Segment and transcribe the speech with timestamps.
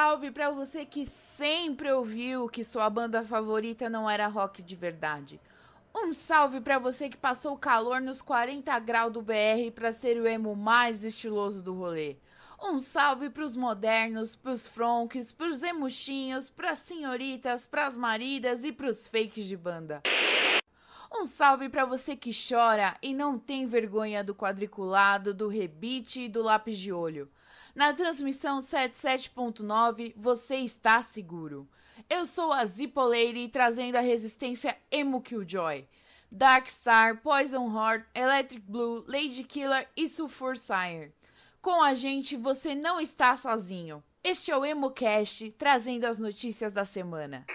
[0.00, 5.38] salve para você que sempre ouviu que sua banda favorita não era rock de verdade.
[5.94, 10.26] Um salve para você que passou calor nos 40 graus do BR para ser o
[10.26, 12.16] emo mais estiloso do rolê.
[12.58, 19.44] Um salve pros modernos, pros fronks, pros emuchinhos, pras senhoritas, pras maridas e pros fakes
[19.44, 20.00] de banda.
[21.14, 26.28] Um salve para você que chora e não tem vergonha do quadriculado, do rebite e
[26.28, 27.30] do lápis de olho.
[27.80, 31.66] Na transmissão 77.9, você está seguro.
[32.10, 32.66] Eu sou a
[33.06, 35.88] Lady trazendo a resistência Emo Killjoy.
[36.30, 41.14] Darkstar, Poison Heart, Electric Blue, Lady Killer e Sulfur Sire.
[41.62, 44.04] Com a gente você não está sozinho.
[44.22, 47.46] Este é o EmoCast, trazendo as notícias da semana.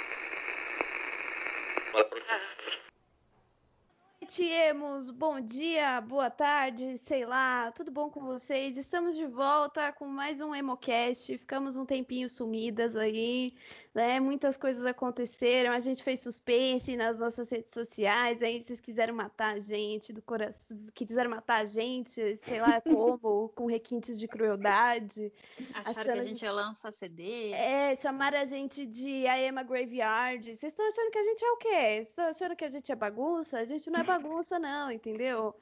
[4.26, 8.76] Noite, Bom dia, boa tarde, sei lá, tudo bom com vocês?
[8.76, 11.38] Estamos de volta com mais um EmoCast.
[11.38, 13.54] Ficamos um tempinho sumidas aí,
[13.96, 14.20] né?
[14.20, 15.72] Muitas coisas aconteceram.
[15.72, 18.44] A gente fez suspense nas nossas redes sociais.
[18.44, 23.50] Aí vocês quiseram matar a gente do coração, quiseram matar a gente, sei lá como,
[23.56, 25.32] com requintes de crueldade.
[25.74, 27.52] Acharam que a gente ia lançar CD.
[27.52, 30.44] É, chamaram a gente de a Emma Graveyard.
[30.44, 31.68] Vocês estão achando que a gente é o quê?
[31.70, 33.58] Vocês estão achando que a gente é bagunça?
[33.58, 35.56] A gente não é bagunça bagunça, não, entendeu?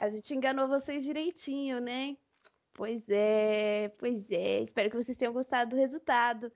[0.00, 2.16] A gente enganou vocês direitinho, né?
[2.74, 4.60] Pois é, pois é.
[4.60, 6.52] Espero que vocês tenham gostado do resultado.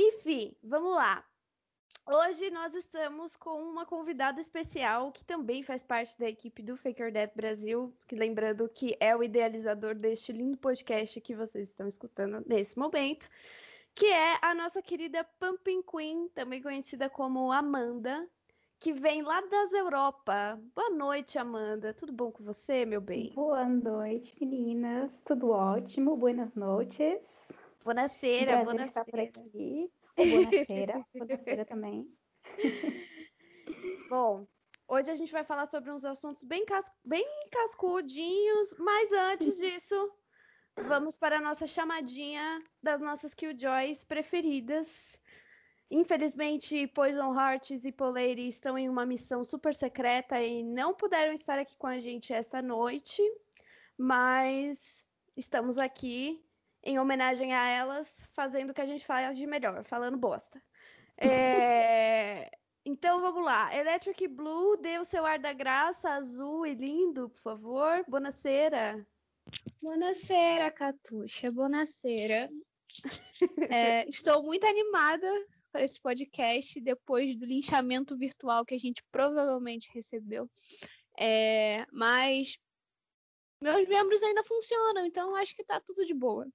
[0.00, 1.24] Enfim, vamos lá.
[2.06, 7.12] Hoje nós estamos com uma convidada especial que também faz parte da equipe do Faker
[7.12, 12.44] Death Brasil, que lembrando que é o idealizador deste lindo podcast que vocês estão escutando
[12.46, 13.28] nesse momento,
[13.92, 18.24] que é a nossa querida Pumping Queen, também conhecida como Amanda,
[18.78, 20.60] que vem lá das Europa.
[20.76, 21.92] Boa noite, Amanda.
[21.92, 23.32] Tudo bom com você, meu bem?
[23.34, 25.10] Boa noite, meninas.
[25.24, 26.16] Tudo ótimo.
[26.16, 27.37] Buenas noites.
[27.88, 28.84] Buonasera, buonasera.
[28.84, 29.90] estar por aqui.
[30.14, 32.06] Buonasera, buonasera também.
[34.10, 34.46] Bom,
[34.86, 36.84] hoje a gente vai falar sobre uns assuntos bem, cas...
[37.02, 40.12] bem cascudinhos, mas antes disso,
[40.76, 45.18] vamos para a nossa chamadinha das nossas Killjoys preferidas.
[45.90, 51.58] Infelizmente, Poison Hearts e Polary estão em uma missão super secreta e não puderam estar
[51.58, 53.22] aqui com a gente esta noite,
[53.96, 56.46] mas estamos aqui
[56.82, 60.62] em homenagem a elas, fazendo o que a gente faz de melhor, falando bosta.
[61.20, 62.48] É...
[62.84, 63.76] Então vamos lá.
[63.76, 68.04] Electric Blue, dê o seu ar da graça, azul e lindo, por favor.
[68.06, 69.04] Bonacera.
[69.82, 71.50] Bonacera, Catuxa.
[71.50, 72.48] Bonacera.
[73.70, 75.28] É, estou muito animada
[75.70, 80.50] para esse podcast depois do linchamento virtual que a gente provavelmente recebeu.
[81.18, 82.58] É, mas
[83.62, 86.48] meus membros ainda funcionam, então acho que tá tudo de boa.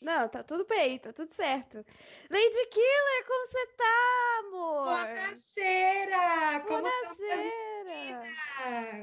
[0.00, 1.84] Não, tá tudo bem, tá tudo certo.
[2.30, 4.84] Lady Killer, como você tá, amor?
[4.84, 6.64] Bonacera!
[6.68, 7.58] Bonacera!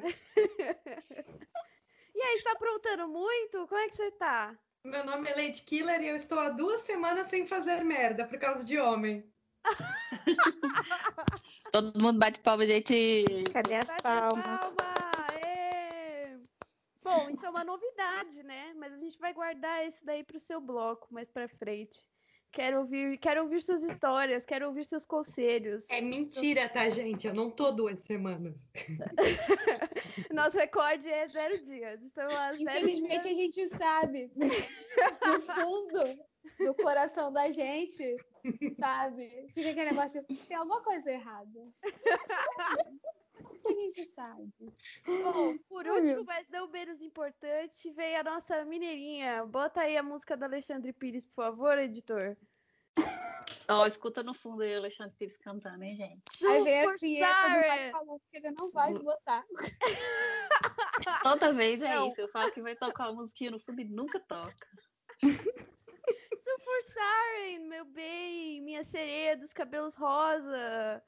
[2.16, 3.68] e aí, está aprontando muito?
[3.68, 4.58] Como é que você tá?
[4.86, 8.40] Meu nome é Lady Killer e eu estou há duas semanas sem fazer merda por
[8.40, 9.30] causa de homem.
[11.72, 13.26] Todo mundo bate palma, gente.
[13.52, 14.46] Cadê as palmas?
[14.46, 14.95] Palma!
[17.16, 18.74] Bom, isso é uma novidade, né?
[18.76, 21.98] Mas a gente vai guardar isso daí para o seu bloco mais para frente.
[22.52, 25.90] Quero ouvir, quero ouvir suas histórias, quero ouvir seus conselhos.
[25.90, 27.28] É mentira, tá, gente?
[27.28, 28.56] Eu não tô duas semanas.
[30.32, 32.02] Nosso recorde é zero dias.
[32.02, 32.28] Então,
[32.58, 33.26] Infelizmente, dias...
[33.26, 34.32] a gente sabe.
[35.26, 36.04] No fundo
[36.60, 38.16] do coração da gente,
[38.80, 39.48] sabe?
[39.54, 41.60] Fica aquele negócio, tem alguma coisa errada.
[43.92, 44.50] gente sabe.
[45.06, 49.46] Bom, por último, mas não menos importante, veio a nossa mineirinha.
[49.46, 52.38] Bota aí a música da Alexandre Pires, por favor, editor.
[53.68, 56.46] Ó, oh, escuta no fundo aí o Alexandre Pires cantando, hein, gente?
[56.46, 59.44] Aí vem a Pietra, falou que ele não vai botar.
[61.24, 62.08] Toda vez é não.
[62.08, 62.22] isso.
[62.22, 64.68] Eu falo que vai tocar uma musiquinha no fundo e nunca toca.
[66.44, 71.04] Sulfur Siren, meu bem, minha sereia dos cabelos rosa.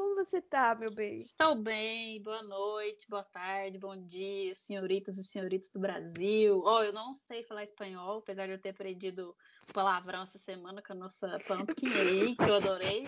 [0.00, 1.18] Como você tá, meu bem?
[1.18, 6.62] Estou bem, boa noite, boa tarde, bom dia, senhoritas e senhoritos do Brasil.
[6.64, 9.36] Oh, eu não sei falar espanhol, apesar de eu ter aprendido
[9.74, 13.04] palavrão essa semana com a nossa pumpkin aí, que eu adorei.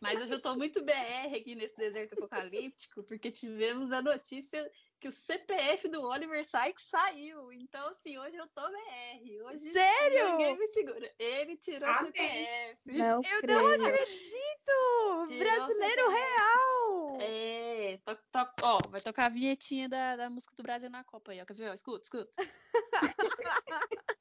[0.00, 4.66] Mas hoje eu estou muito BR aqui nesse deserto apocalíptico, porque tivemos a notícia
[5.00, 7.52] que o CPF do Oliver Sykes saiu.
[7.52, 9.42] Então, assim, hoje eu tô BR.
[9.46, 10.30] Hoje Sério?
[10.32, 11.12] Ninguém me segura.
[11.18, 12.78] Ele tirou o CPF.
[12.86, 13.60] Não eu creio.
[13.60, 15.26] não acredito!
[15.28, 17.18] Tirou Brasileiro real!
[17.22, 21.04] É, É, to, to, ó, vai tocar a vinhetinha da, da música do Brasil na
[21.04, 21.44] Copa aí, ó.
[21.44, 21.70] Quer ver?
[21.70, 22.30] Ó, escuta, escuta.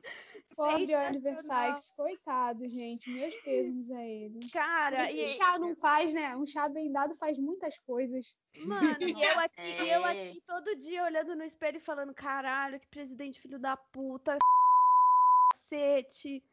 [0.56, 3.10] Pobre Oliver Sykes, coitado, gente.
[3.10, 4.50] Meus pêsames a ele.
[4.50, 6.36] Cara, e um chá não faz, né?
[6.38, 8.34] Um chá bem dado faz muitas coisas.
[8.66, 10.30] Mano, e eu aqui, e eu É.
[10.30, 14.38] aqui todo dia olhando no espelho e falando, caralho, que presidente filho da puta,
[15.52, 16.44] cacete.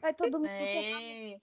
[0.00, 1.36] Vai todo mundo É.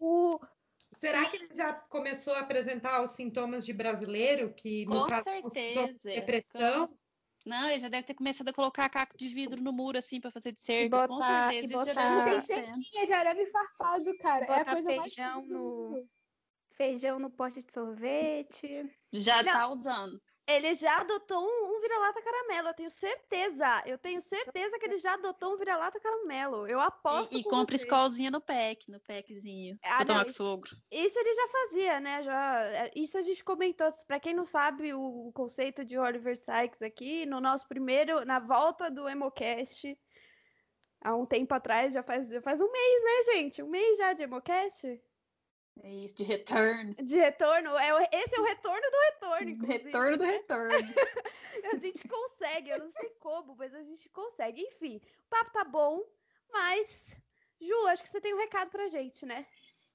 [0.94, 5.24] Será que ele já começou a apresentar os sintomas de brasileiro, que no Com caso
[5.24, 5.98] certeza.
[6.04, 6.98] depressão?
[7.46, 10.32] Não, ele já deve ter começado a colocar caco de vidro no muro, assim, pra
[10.32, 11.08] fazer de cerca.
[11.08, 11.74] Com botar, certeza.
[11.76, 12.64] Isso já botar deve Tem ter é.
[12.66, 14.46] cerquinha de arame farpado, cara.
[14.46, 16.00] É a Botar coisa mais feijão do no-
[16.72, 18.90] feijão no pote de sorvete.
[19.14, 19.52] Já Não.
[19.52, 20.22] tá usando.
[20.48, 23.82] Ele já adotou um, um vira-lata caramelo, eu tenho certeza.
[23.86, 26.68] Eu tenho certeza que ele já adotou um vira-lata caramelo.
[26.68, 29.78] Eu aposto E, e com compra escolzinha no pack, no packzinho.
[29.84, 30.72] Ah, pra não, com o sogro.
[30.92, 32.24] Isso ele já fazia, né?
[32.24, 33.88] Já, é, isso a gente comentou.
[34.06, 38.40] Pra quem não sabe o, o conceito de Oliver Sykes aqui, no nosso primeiro, na
[38.40, 39.98] volta do Emocast,
[41.02, 43.64] há um tempo atrás, já faz, já faz um mês, né, gente?
[43.64, 45.02] Um mês já de Emocast?
[45.84, 46.96] É isso, de return.
[46.96, 47.78] De retorno.
[47.78, 49.84] É, esse é o retorno do retorno, inclusive.
[49.84, 50.70] Retorno do retorno.
[51.72, 54.62] A gente consegue, eu não sei como, mas a gente consegue.
[54.62, 56.04] Enfim, o papo tá bom,
[56.52, 57.16] mas.
[57.60, 59.46] Ju, acho que você tem um recado pra gente, né?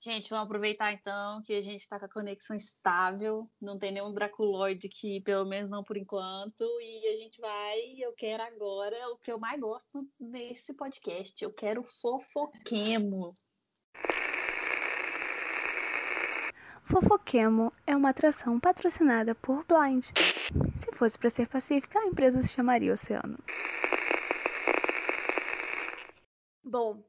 [0.03, 4.15] Gente, vamos aproveitar então que a gente tá com a conexão estável, não tem nenhum
[4.15, 7.97] Draculoide aqui, pelo menos não por enquanto, e a gente vai.
[7.99, 11.45] Eu quero agora o que eu mais gosto nesse podcast.
[11.45, 13.35] Eu quero fofoquemo.
[16.91, 20.07] Fofoquemo é uma atração patrocinada por Blind.
[20.79, 23.39] Se fosse para ser pacífica, a empresa se chamaria Oceano.
[26.65, 27.03] Bom,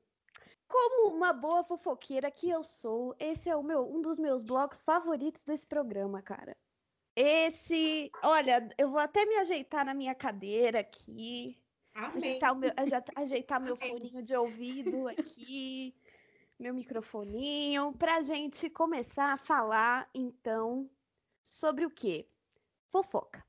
[0.67, 4.81] como uma boa fofoqueira que eu sou, esse é o meu, um dos meus blocos
[4.81, 6.55] favoritos desse programa, cara.
[7.15, 11.59] Esse, olha, eu vou até me ajeitar na minha cadeira aqui,
[11.93, 12.11] Amém.
[12.15, 15.93] ajeitar, o meu, aje- ajeitar meu foninho de ouvido aqui,
[16.61, 20.87] meu microfoninho, pra gente começar a falar, então,
[21.41, 22.29] sobre o quê?
[22.91, 23.43] Fofoca.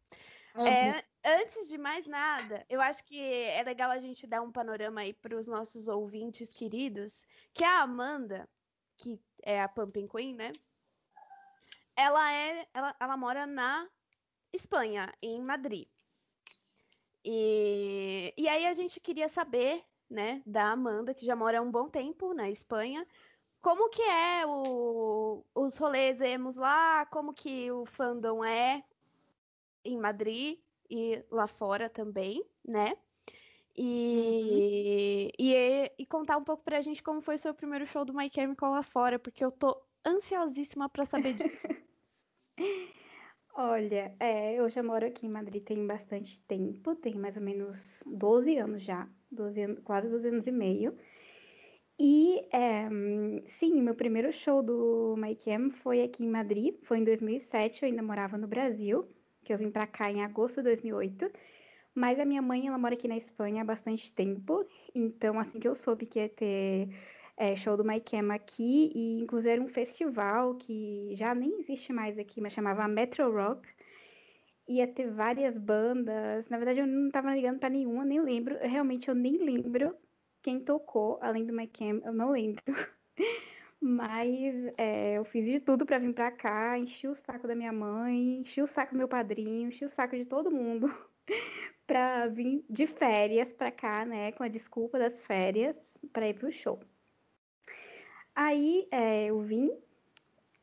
[0.57, 5.03] É, antes de mais nada, eu acho que é legal a gente dar um panorama
[5.03, 8.49] aí para os nossos ouvintes queridos, que a Amanda,
[8.97, 10.51] que é a Pumping Queen, né?
[11.95, 13.87] Ela é, ela, ela mora na
[14.55, 15.87] Espanha, em Madrid.
[17.23, 21.71] E, e aí a gente queria saber, né, da Amanda, que já mora há um
[21.71, 23.07] bom tempo na Espanha,
[23.61, 28.85] como que é o, os rolês emos lá, como que o fandom é
[29.85, 30.59] em Madrid
[30.91, 32.97] e lá fora também, né?
[33.75, 38.31] E, e, e contar um pouco pra gente como foi seu primeiro show do My
[38.33, 41.67] Chemical lá fora, porque eu tô ansiosíssima pra saber disso.
[43.55, 48.03] Olha, é, eu já moro aqui em Madrid tem bastante tempo, tem mais ou menos
[48.07, 50.97] 12 anos já, 12 anos, quase 12 anos e meio.
[51.99, 52.89] E é,
[53.59, 57.89] sim, meu primeiro show do My Chem foi aqui em Madrid, foi em 2007, eu
[57.89, 59.07] ainda morava no Brasil,
[59.45, 61.31] que eu vim pra cá em agosto de 2008.
[61.95, 65.69] Mas a minha mãe, ela mora aqui na Espanha há bastante tempo, então assim que
[65.69, 66.89] eu soube que ia ter
[67.43, 72.17] é, show do Chem aqui, e inclusive era um festival que já nem existe mais
[72.17, 73.69] aqui, mas chamava Metro Rock.
[74.69, 76.49] Ia ter várias bandas.
[76.49, 78.55] Na verdade, eu não tava ligando pra nenhuma, nem lembro.
[78.55, 79.93] Eu, realmente, eu nem lembro
[80.41, 82.63] quem tocou, além do Chem, eu não lembro.
[83.81, 87.73] Mas é, eu fiz de tudo pra vir pra cá, enchi o saco da minha
[87.73, 90.89] mãe, enchi o saco do meu padrinho, enchi o saco de todo mundo
[91.89, 94.31] pra vir de férias pra cá, né?
[94.31, 95.77] Com a desculpa das férias,
[96.13, 96.79] pra ir pro show.
[98.35, 99.71] Aí é, eu vim,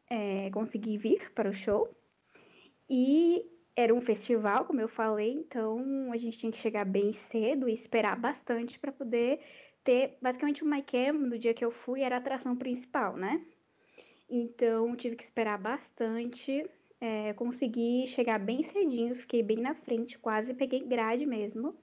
[0.09, 1.89] é, consegui vir para o show
[2.89, 3.45] e
[3.75, 7.73] era um festival, como eu falei, então a gente tinha que chegar bem cedo e
[7.73, 9.39] esperar bastante para poder
[9.83, 10.17] ter.
[10.21, 13.45] Basicamente, o My Cam, no dia que eu fui, era a atração principal, né?
[14.29, 16.69] Então tive que esperar bastante.
[17.01, 21.73] É, consegui chegar bem cedinho, fiquei bem na frente, quase peguei grade mesmo.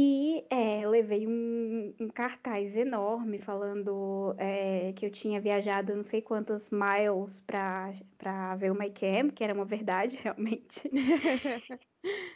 [0.00, 6.22] E é, levei um, um cartaz enorme falando é, que eu tinha viajado não sei
[6.22, 10.88] quantos miles para ver o My Cam, que era uma verdade, realmente.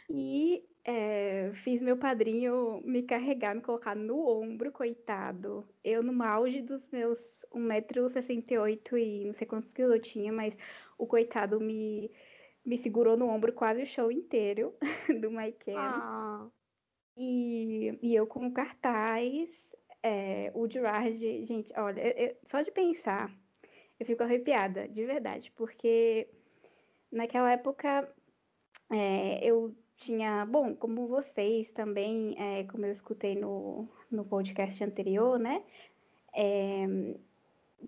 [0.09, 5.65] e é, fiz meu padrinho me carregar, me colocar no ombro, coitado.
[5.81, 7.17] Eu no auge dos meus
[7.55, 10.53] 1,68m e não sei quantos quilos eu tinha, mas
[10.97, 12.11] o coitado me,
[12.65, 14.73] me segurou no ombro quase o show inteiro
[15.21, 15.77] do My Cam.
[15.77, 16.47] Ah,
[17.15, 19.49] E, e eu com cartaz,
[20.01, 23.31] é, o Gerard, gente, olha, eu- eu- só de pensar,
[23.99, 26.27] eu fico arrepiada, de verdade, porque
[27.11, 28.09] naquela época
[28.91, 35.39] é, eu tinha, bom, como vocês também, é, como eu escutei no, no podcast anterior,
[35.39, 35.63] né?
[36.35, 36.85] É,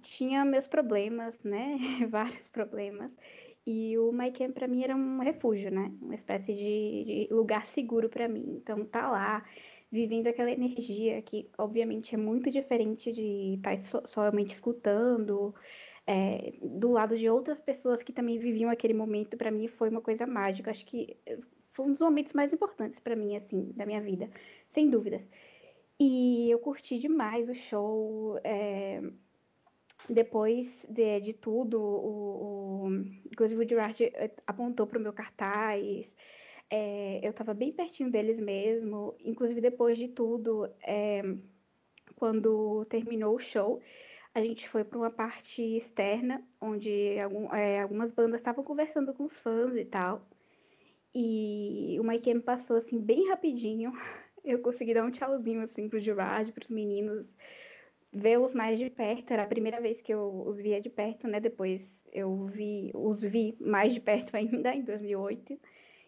[0.01, 1.77] tinha meus problemas, né?
[2.10, 3.12] Vários problemas.
[3.65, 5.91] E o MyCamp para mim era um refúgio, né?
[6.01, 8.60] Uma espécie de, de lugar seguro para mim.
[8.62, 9.43] Então tá lá,
[9.91, 15.53] vivendo aquela energia que obviamente é muito diferente de estar tá somente escutando,
[16.07, 20.01] é, do lado de outras pessoas que também viviam aquele momento, para mim foi uma
[20.01, 20.72] coisa mágica.
[20.72, 21.17] Acho que
[21.74, 24.29] foi um dos momentos mais importantes para mim, assim, da minha vida,
[24.74, 25.27] sem dúvidas.
[26.00, 28.39] E eu curti demais o show.
[28.43, 29.01] É,
[30.09, 32.89] depois de, de tudo, o, o
[33.35, 36.05] Good Gerard eh, apontou para o meu cartaz.
[36.69, 39.15] É, eu estava bem pertinho deles mesmo.
[39.24, 41.24] Inclusive, depois de tudo, é,
[42.15, 43.81] quando terminou o show,
[44.33, 49.25] a gente foi para uma parte externa, onde algum, é, algumas bandas estavam conversando com
[49.25, 50.27] os fãs e tal.
[51.13, 53.91] E o Mike passou assim bem rapidinho.
[54.43, 57.25] Eu consegui dar um tchauzinho assim pro Gerard, para os meninos,
[58.15, 59.31] vê-los mais de perto.
[59.31, 61.39] Era a primeira vez que eu os via de perto, né?
[61.39, 61.81] Depois
[62.13, 65.60] eu vi, os vi mais de perto ainda em 2008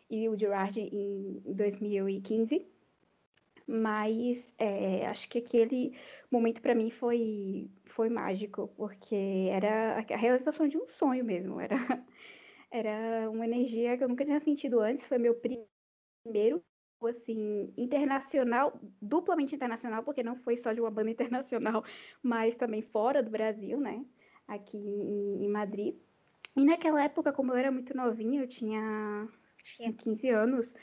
[0.09, 2.65] e o Gerard em 2015.
[3.67, 5.93] Mas é, acho que aquele
[6.31, 11.59] momento para mim foi foi mágico, porque era a realização de um sonho mesmo.
[11.59, 11.75] Era
[12.71, 15.07] era uma energia que eu nunca tinha sentido antes.
[15.07, 16.63] Foi meu primeiro
[17.05, 21.83] assim, internacional, duplamente internacional, porque não foi só de uma banda internacional,
[22.23, 24.03] mas também fora do Brasil, né?
[24.47, 25.95] Aqui em, Madrid.
[26.55, 29.27] E naquela época, como eu era muito novinha, eu tinha,
[29.63, 30.73] tinha 15 anos,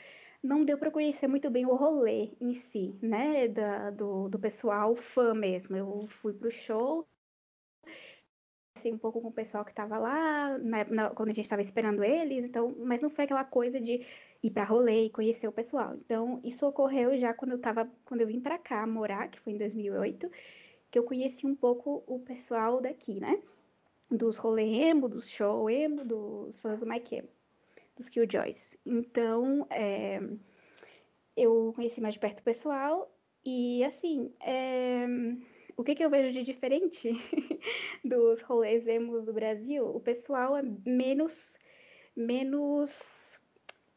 [0.41, 3.47] não deu para conhecer muito bem o rolê em si, né?
[3.47, 5.75] Da, do, do pessoal fã mesmo.
[5.75, 7.07] Eu fui pro show,
[8.85, 11.61] assim, um pouco com o pessoal que estava lá, na, na, quando a gente estava
[11.61, 14.05] esperando eles, então, mas não foi aquela coisa de
[14.43, 15.95] ir para rolê e conhecer o pessoal.
[15.95, 19.53] Então, isso ocorreu já quando eu tava, quando eu vim para cá morar, que foi
[19.53, 20.29] em 2008,
[20.91, 23.41] que eu conheci um pouco o pessoal daqui, né?
[24.09, 27.29] Dos rolê emo, dos show emo, dos fãs do Mike Emo,
[27.97, 28.77] dos Killjoys.
[28.85, 30.19] Então, é,
[31.35, 33.11] eu conheci mais de perto o pessoal
[33.43, 35.05] e, assim, é,
[35.77, 37.09] o que, que eu vejo de diferente
[38.03, 39.85] dos rolês emos do Brasil?
[39.85, 41.33] O pessoal é menos,
[42.15, 42.91] menos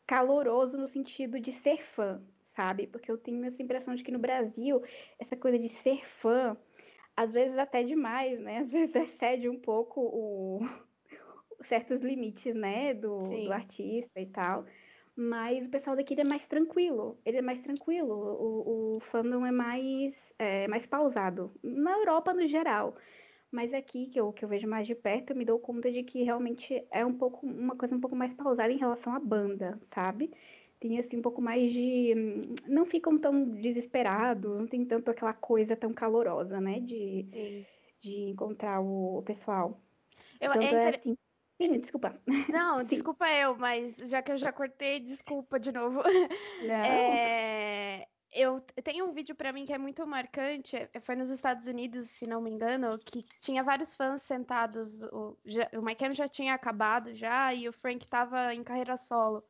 [0.09, 2.21] caloroso no sentido de ser fã,
[2.57, 2.87] sabe?
[2.87, 4.83] Porque eu tenho essa impressão de que no Brasil,
[5.21, 6.57] essa coisa de ser fã,
[7.15, 8.61] às vezes até demais, né?
[8.61, 10.61] Às vezes excede um pouco o,
[11.69, 12.95] certos limites, né?
[12.95, 14.65] Do, do, artista e tal.
[15.15, 17.19] Mas o pessoal daqui é mais tranquilo.
[17.27, 18.15] Ele é mais tranquilo.
[18.15, 21.53] O, o fandom é mais, é, mais pausado.
[21.63, 22.97] Na Europa, no geral.
[23.51, 26.03] Mas aqui, que eu, que eu vejo mais de perto, eu me dou conta de
[26.03, 29.81] que realmente é um pouco uma coisa um pouco mais pausada em relação à banda,
[29.95, 30.31] sabe?
[30.79, 32.15] Tem assim um pouco mais de.
[32.67, 36.79] Não ficam tão desesperados, não tem tanto aquela coisa tão calorosa, né?
[36.79, 37.27] De,
[38.01, 39.81] de encontrar o, pessoal.
[40.41, 41.17] Eu, então, é, é assim.
[41.61, 42.21] Sim, desculpa.
[42.49, 46.01] Não, desculpa eu, mas já que eu já cortei, desculpa de novo.
[46.63, 46.85] Não.
[46.85, 50.77] É, eu tenho um vídeo para mim que é muito marcante.
[50.77, 55.03] É, foi nos Estados Unidos, se não me engano, que tinha vários fãs sentados.
[55.13, 59.45] O, já, o Mike já tinha acabado já e o Frank estava em carreira solo.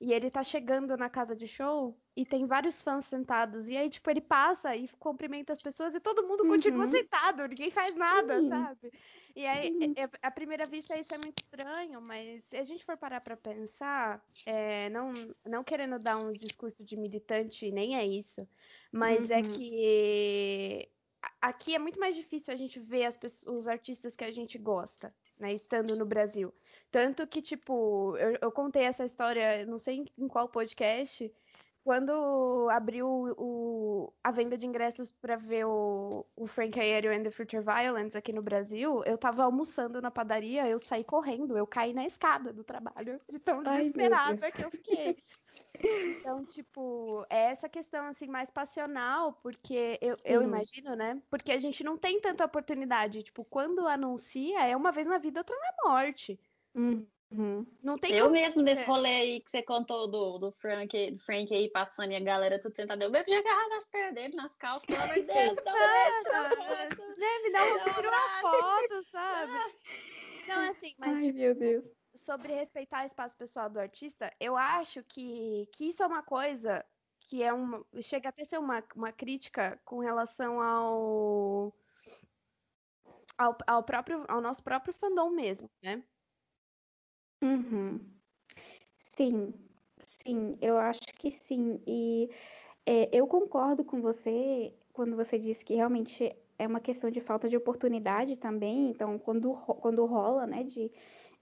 [0.00, 3.68] E ele tá chegando na casa de show e tem vários fãs sentados.
[3.68, 6.90] E aí, tipo, ele passa e cumprimenta as pessoas e todo mundo continua uhum.
[6.90, 8.48] sentado, ninguém faz nada, uhum.
[8.48, 8.92] sabe?
[9.36, 9.94] E aí, uhum.
[9.96, 13.36] é, à primeira vista, isso é muito estranho, mas se a gente for parar pra
[13.36, 15.12] pensar, é, não,
[15.44, 18.46] não querendo dar um discurso de militante, nem é isso,
[18.92, 19.42] mas é uhum.
[19.42, 20.88] que
[21.40, 24.58] aqui é muito mais difícil a gente ver as pessoas, os artistas que a gente
[24.58, 26.52] gosta, né, estando no Brasil.
[26.90, 31.32] Tanto que, tipo, eu, eu contei essa história, não sei em qual podcast,
[31.84, 37.30] quando abriu o, a venda de ingressos para ver o, o Frank Aéreo and the
[37.30, 41.92] Future Violence aqui no Brasil, eu tava almoçando na padaria, eu saí correndo, eu caí
[41.92, 45.16] na escada do trabalho, de tão desesperada Ai, que eu fiquei.
[45.82, 51.20] Então, tipo, é essa questão assim mais passional, porque eu, eu imagino, né?
[51.28, 53.22] Porque a gente não tem tanta oportunidade.
[53.22, 56.38] Tipo, quando anuncia, é uma vez na vida, outra na morte.
[56.74, 57.66] Uhum.
[57.82, 61.52] Não tem eu mesmo nesse rolê aí que você contou do, do, Frank, do Frank
[61.52, 64.84] aí passando e a galera tudo sentada, eu mesmo agarrar nas pernas dele, nas calças,
[64.84, 65.78] pelo amor de Deus, dá um
[67.18, 69.52] né, Me dá uma, tira uma foto, sabe?
[70.46, 71.84] Não, é assim, mas Ai, tipo, meu Deus.
[72.24, 76.84] Sobre respeitar o espaço pessoal do artista, eu acho que, que isso é uma coisa
[77.20, 77.84] que é uma.
[78.00, 81.74] chega até ser uma, uma crítica com relação ao,
[83.38, 86.02] ao, ao próprio ao nosso próprio fandom mesmo, né?
[87.42, 88.00] Uhum.
[88.98, 89.52] Sim,
[90.26, 91.80] Sim, eu acho que sim.
[91.86, 92.30] E
[92.86, 97.48] é, eu concordo com você quando você disse que realmente é uma questão de falta
[97.48, 98.90] de oportunidade também.
[98.90, 100.90] Então, quando, quando rola, né, de,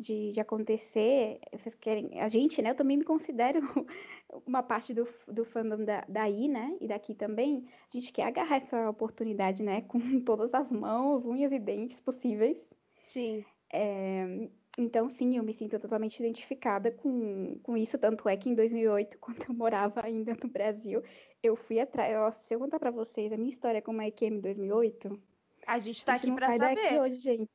[0.03, 2.21] de, de acontecer, vocês querem.
[2.21, 3.61] A gente, né, eu também me considero
[4.47, 7.65] uma parte do, do fandom da, daí, né, e daqui também.
[7.93, 12.59] A gente quer agarrar essa oportunidade, né, com todas as mãos, unhas e dentes possíveis.
[12.97, 13.45] Sim.
[13.73, 17.99] É, então, sim, eu me sinto totalmente identificada com, com isso.
[17.99, 21.03] Tanto é que em 2008, quando eu morava ainda no Brasil,
[21.43, 22.17] eu fui atrás.
[22.17, 25.21] Ó, Se eu contar pra vocês a minha história com a IQM em 2008,
[25.67, 27.01] A gente tá a gente aqui pra sai daqui saber.
[27.01, 27.51] hoje, gente.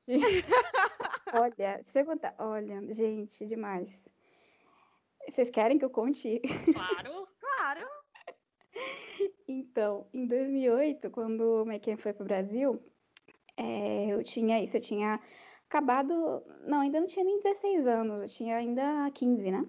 [1.67, 2.33] Olha, se eu contar.
[2.39, 3.89] Olha, gente, demais.
[5.27, 6.41] Vocês querem que eu conte?
[6.73, 7.27] Claro.
[7.57, 7.87] Claro.
[9.47, 12.79] Então, em 2008, quando o McCann foi pro Brasil,
[13.57, 15.19] é, eu tinha isso, eu tinha
[15.67, 16.13] acabado,
[16.65, 19.65] não, ainda não tinha nem 16 anos, eu tinha ainda 15, né?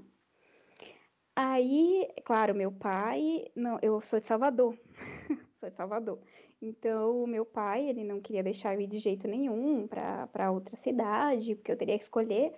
[1.34, 4.76] Aí, claro, meu pai, não, eu sou de Salvador,
[5.58, 6.20] sou de Salvador.
[6.60, 10.76] Então, o meu pai, ele não queria deixar eu ir de jeito nenhum para outra
[10.78, 12.52] cidade, porque eu teria que escolher,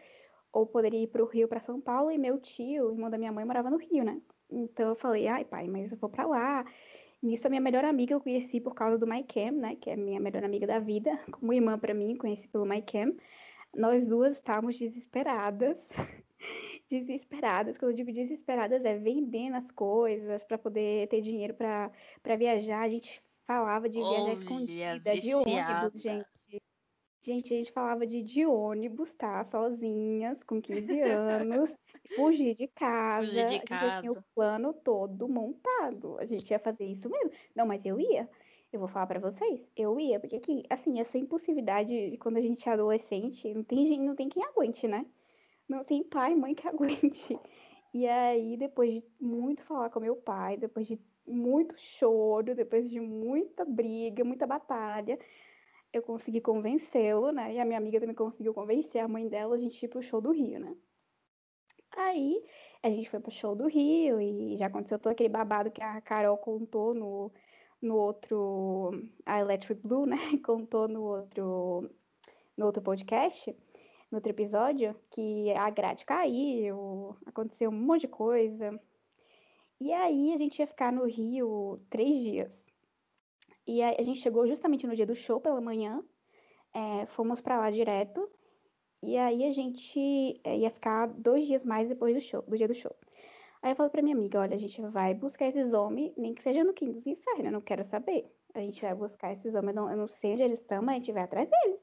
[0.52, 3.30] ou poderia ir para o Rio, para São Paulo, e meu tio, irmão da minha
[3.30, 4.20] mãe, morava no Rio, né?
[4.50, 6.64] Então, eu falei, ai, pai, mas eu vou para lá.
[7.22, 9.76] Nisso, a minha melhor amiga eu conheci por causa do MyCam, né?
[9.76, 13.14] Que é a minha melhor amiga da vida, como irmã para mim, conheci pelo MyCam.
[13.76, 15.76] Nós duas estávamos desesperadas.
[16.90, 22.80] Desesperadas, quando eu digo desesperadas, é vendendo as coisas para poder ter dinheiro para viajar.
[22.80, 26.62] A gente falava de viajar escondida, de ônibus, gente.
[27.22, 29.44] Gente, a gente falava de, de ônibus, tá?
[29.44, 31.70] Sozinhas, com 15 anos,
[32.16, 33.26] fugir de casa.
[33.26, 34.24] Fugir de A gente tinha o casa.
[34.34, 36.16] plano todo montado.
[36.18, 37.30] A gente ia fazer isso mesmo.
[37.54, 38.26] Não, mas eu ia.
[38.72, 42.40] Eu vou falar pra vocês, eu ia, porque aqui, assim, essa impulsividade de quando a
[42.40, 45.04] gente é adolescente, não tem, gente- não tem quem aguente, né?
[45.68, 47.38] Não tem pai, mãe que aguente.
[47.92, 50.98] E aí, depois de muito falar com meu pai, depois de
[51.30, 55.18] muito choro, depois de muita briga, muita batalha,
[55.92, 57.54] eu consegui convencê-lo, né?
[57.54, 60.20] E a minha amiga também conseguiu convencer a mãe dela a gente ir pro show
[60.20, 60.76] do Rio, né?
[61.96, 62.42] Aí
[62.82, 66.00] a gente foi pro show do Rio e já aconteceu todo aquele babado que a
[66.00, 67.32] Carol contou no,
[67.82, 68.92] no outro.
[69.26, 70.16] A Electric Blue, né?
[70.44, 71.90] Contou no outro,
[72.56, 73.50] no outro podcast,
[74.10, 78.80] no outro episódio, que a grade caiu, aconteceu um monte de coisa.
[79.80, 82.52] E aí a gente ia ficar no Rio três dias.
[83.66, 86.02] E a gente chegou justamente no dia do show pela manhã,
[86.74, 88.28] é, fomos pra lá direto.
[89.02, 92.68] E aí a gente é, ia ficar dois dias mais depois do show, do dia
[92.68, 92.94] do show.
[93.62, 96.42] Aí eu falei pra minha amiga, olha, a gente vai buscar esses homens, nem que
[96.42, 98.30] seja no quinto dos infernos, eu não quero saber.
[98.54, 100.96] A gente vai buscar esses homens, eu não, eu não sei onde eles estão, mas
[100.96, 101.80] a gente vai atrás deles.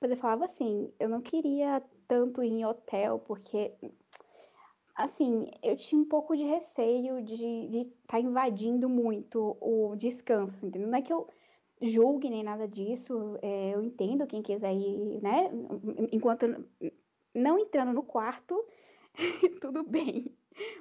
[0.00, 3.72] Mas eu falava assim, eu não queria tanto ir em hotel, porque,
[4.98, 10.88] assim, eu tinha um pouco de receio de estar invadindo muito o descanso, entendeu?
[10.88, 11.28] Não é que eu
[11.80, 15.50] julgue nem nada disso, é, eu entendo quem quiser ir, né?
[16.10, 16.46] Enquanto
[17.32, 18.60] não entrando no quarto,
[19.62, 20.34] tudo bem.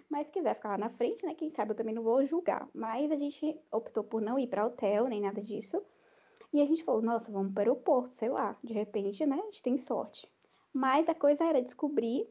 [0.09, 1.35] Mas quiser ficar lá na frente, né?
[1.35, 2.67] Quem sabe eu também não vou julgar.
[2.73, 5.79] Mas a gente optou por não ir para hotel, nem nada disso.
[6.51, 8.57] E a gente falou, nossa, vamos para o aeroporto, sei lá.
[8.63, 9.37] De repente, né?
[9.39, 10.27] A gente tem sorte.
[10.73, 12.27] Mas a coisa era descobrir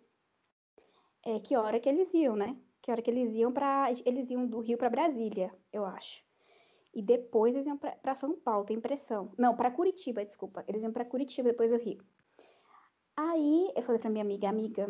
[1.26, 2.56] é, que hora que eles iam, né?
[2.80, 6.24] Que hora que eles iam para Eles iam do Rio para Brasília, eu acho.
[6.94, 9.32] E depois eles iam para São Paulo, tem impressão.
[9.36, 10.64] Não, para Curitiba, desculpa.
[10.68, 12.02] Eles iam para Curitiba, depois do Rio.
[13.16, 14.86] Aí eu falei pra minha amiga, amiga,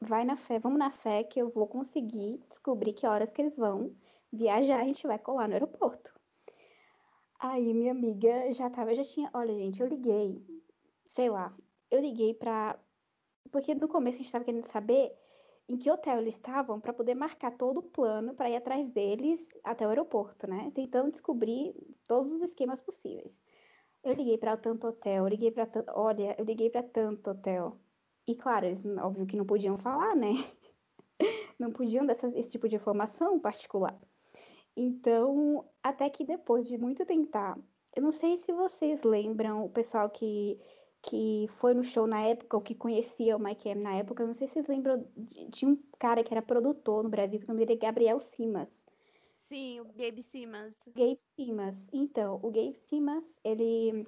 [0.00, 3.56] vai na fé, vamos na fé que eu vou conseguir descobrir que horas que eles
[3.56, 3.94] vão
[4.32, 6.12] viajar, a gente vai colar no aeroporto.
[7.40, 10.40] Aí minha amiga já tava, já tinha, olha gente, eu liguei,
[11.08, 11.52] sei lá,
[11.90, 12.78] eu liguei pra,
[13.50, 15.12] porque no começo a gente tava querendo saber
[15.68, 19.40] em que hotel eles estavam para poder marcar todo o plano para ir atrás deles
[19.64, 20.70] até o aeroporto, né?
[20.74, 21.74] Tentando descobrir
[22.06, 23.32] todos os esquemas possíveis.
[24.04, 27.78] Eu liguei para tanto hotel, eu liguei para olha, eu liguei para tanto hotel.
[28.26, 30.32] E claro, eles óbvio que não podiam falar, né?
[31.58, 33.96] Não podiam dar esse tipo de informação particular.
[34.76, 37.56] Então, até que depois de muito tentar,
[37.94, 40.58] eu não sei se vocês lembram o pessoal que
[41.02, 44.34] que foi no show na época, ou que conhecia o Mike M na época, não
[44.34, 47.48] sei se vocês lembram de, de um cara que era produtor no Brasil, que o
[47.48, 48.68] nome dele é Gabriel Simas.
[49.48, 50.76] Sim, o Gabe Simmons.
[50.94, 51.76] Gabe Simas.
[51.92, 54.06] Então, o Gabe Simas, ele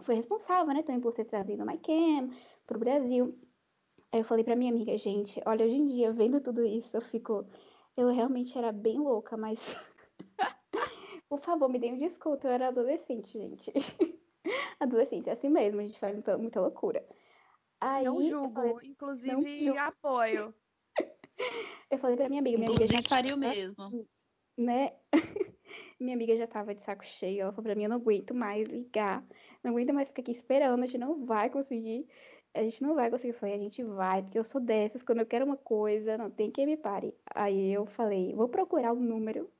[0.00, 3.38] foi responsável, né, também por ter trazido o Mike M pro Brasil.
[4.12, 7.00] Aí eu falei pra minha amiga, gente, olha, hoje em dia, vendo tudo isso, eu
[7.00, 7.46] fico...
[7.96, 9.58] Eu realmente era bem louca, mas...
[11.28, 13.72] por favor, me dê um desconto, eu era adolescente, gente.
[14.80, 17.04] Adolescente é assim mesmo, a gente faz muita, muita loucura.
[17.80, 19.78] Aí, não eu julgo, falei- inclusive julgo.
[19.80, 20.54] apoio.
[21.90, 24.06] eu falei pra minha amiga, minha amiga já faria o tava, mesmo.
[24.56, 24.92] né?
[26.00, 27.42] minha amiga já tava de saco cheio.
[27.42, 29.24] Ela falou pra mim, eu não aguento mais ligar.
[29.62, 30.82] Não aguento mais ficar aqui esperando.
[30.82, 32.06] A gente não vai conseguir.
[32.54, 33.32] A gente não vai conseguir.
[33.34, 35.02] Eu falei, a gente vai, porque eu sou dessas.
[35.02, 37.14] Quando eu quero uma coisa, não tem quem me pare.
[37.34, 39.50] Aí eu falei, vou procurar o número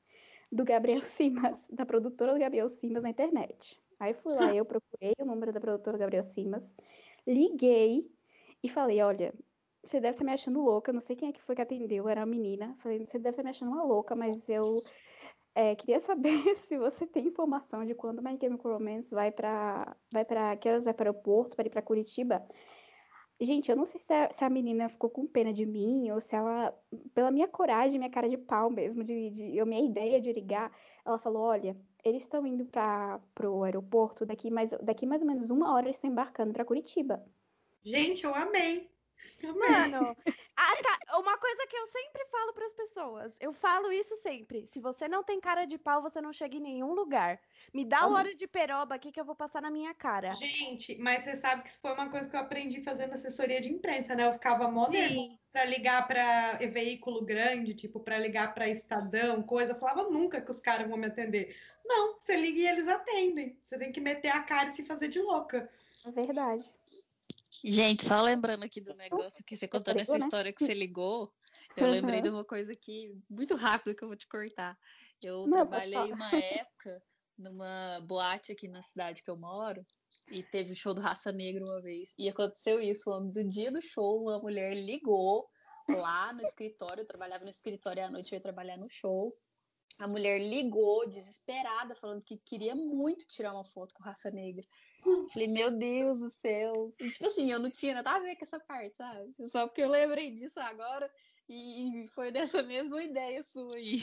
[0.51, 3.79] do Gabriel Simas, da produtora do Gabriel Simas na internet.
[3.99, 6.63] Aí fui lá, eu procurei o número da produtora Gabriel Simas,
[7.25, 8.09] liguei
[8.63, 9.33] e falei, olha,
[9.83, 12.21] você deve estar me achando louca, não sei quem é que foi que atendeu, era
[12.21, 12.75] uma menina.
[12.81, 14.77] Falei, você deve estar me achando uma louca, mas eu
[15.53, 16.31] é, queria saber
[16.67, 20.83] se você tem informação de quando My Chemical Romance vai para vai para que elas
[20.83, 22.45] vai para o aeroporto para ir para Curitiba.
[23.39, 26.21] Gente, eu não sei se a, se a menina ficou com pena de mim ou
[26.21, 26.73] se ela,
[27.13, 30.71] pela minha coragem, minha cara de pau mesmo, de, de eu minha ideia de ligar,
[31.05, 35.49] ela falou, olha, eles estão indo para o aeroporto daqui mais daqui mais ou menos
[35.49, 37.21] uma hora eles estão embarcando para Curitiba.
[37.83, 38.89] Gente, eu amei.
[39.43, 40.15] Mano,
[40.57, 41.19] ah, tá.
[41.19, 44.65] uma coisa que eu sempre falo pras pessoas, eu falo isso sempre.
[44.67, 47.39] Se você não tem cara de pau, você não chega em nenhum lugar.
[47.73, 48.15] Me dá o Como?
[48.17, 50.33] óleo de peroba aqui que eu vou passar na minha cara.
[50.33, 53.69] Gente, mas você sabe que isso foi uma coisa que eu aprendi fazendo assessoria de
[53.69, 54.25] imprensa, né?
[54.27, 54.87] Eu ficava mó
[55.51, 59.73] pra ligar pra veículo grande, tipo, pra ligar pra Estadão, coisa.
[59.73, 61.55] Eu falava nunca que os caras vão me atender.
[61.85, 63.57] Não, você liga e eles atendem.
[63.63, 65.69] Você tem que meter a cara e se fazer de louca.
[66.05, 66.69] É verdade.
[67.63, 70.19] Gente, só lembrando aqui do negócio que você contando essa né?
[70.19, 71.31] história que você ligou,
[71.75, 74.77] eu lembrei de uma coisa aqui muito rápido que eu vou te cortar.
[75.21, 77.01] Eu Não, trabalhei uma época
[77.37, 79.85] numa boate aqui na cidade que eu moro
[80.31, 82.13] e teve o show do Raça Negra uma vez.
[82.17, 85.47] E aconteceu isso, do dia do show, uma mulher ligou
[85.89, 89.35] lá no escritório, eu trabalhava no escritório e à noite eu ia trabalhar no show.
[89.97, 94.65] A mulher ligou, desesperada, falando que queria muito tirar uma foto com raça negra.
[95.31, 96.93] Falei, meu Deus do céu.
[96.99, 99.33] E, tipo assim, eu não tinha nada a ver com essa parte, sabe?
[99.47, 101.09] Só porque eu lembrei disso agora
[101.47, 104.01] e foi dessa mesma ideia sua aí.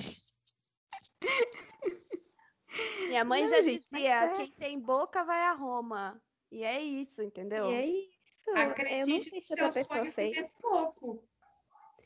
[3.08, 4.32] Minha mãe Não, já gente, dizia: é.
[4.34, 6.20] quem tem boca vai a Roma.
[6.50, 7.70] E é isso, entendeu?
[7.70, 8.12] E é isso.
[8.46, 10.46] eu não Acredite sei se seu pessoa sonho fez.
[10.60, 11.22] pouco.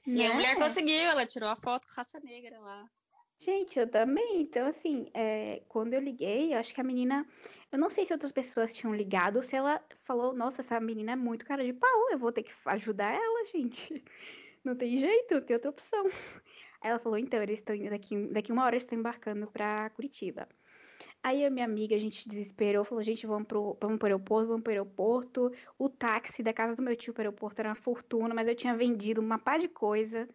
[0.07, 0.35] E a né?
[0.35, 2.89] mulher conseguiu, ela tirou a foto com raça negra lá.
[3.38, 4.40] Gente, eu também.
[4.42, 7.27] Então, assim, é, quando eu liguei, eu acho que a menina.
[7.70, 11.12] Eu não sei se outras pessoas tinham ligado ou se ela falou: Nossa, essa menina
[11.12, 14.03] é muito cara de pau, eu vou ter que ajudar ela, gente.
[14.64, 16.07] Não tem jeito, tem outra opção.
[16.81, 20.49] Aí ela falou: Então, eles estão daqui, daqui uma hora, eles estão embarcando pra Curitiba.
[21.22, 24.62] Aí a minha amiga, a gente desesperou, falou: Gente, vamos pro, vamos pro aeroporto, vamos
[24.62, 25.53] pro aeroporto.
[25.79, 28.77] O táxi da casa do meu tio pro aeroporto era uma fortuna, mas eu tinha
[28.77, 30.29] vendido uma pá de coisa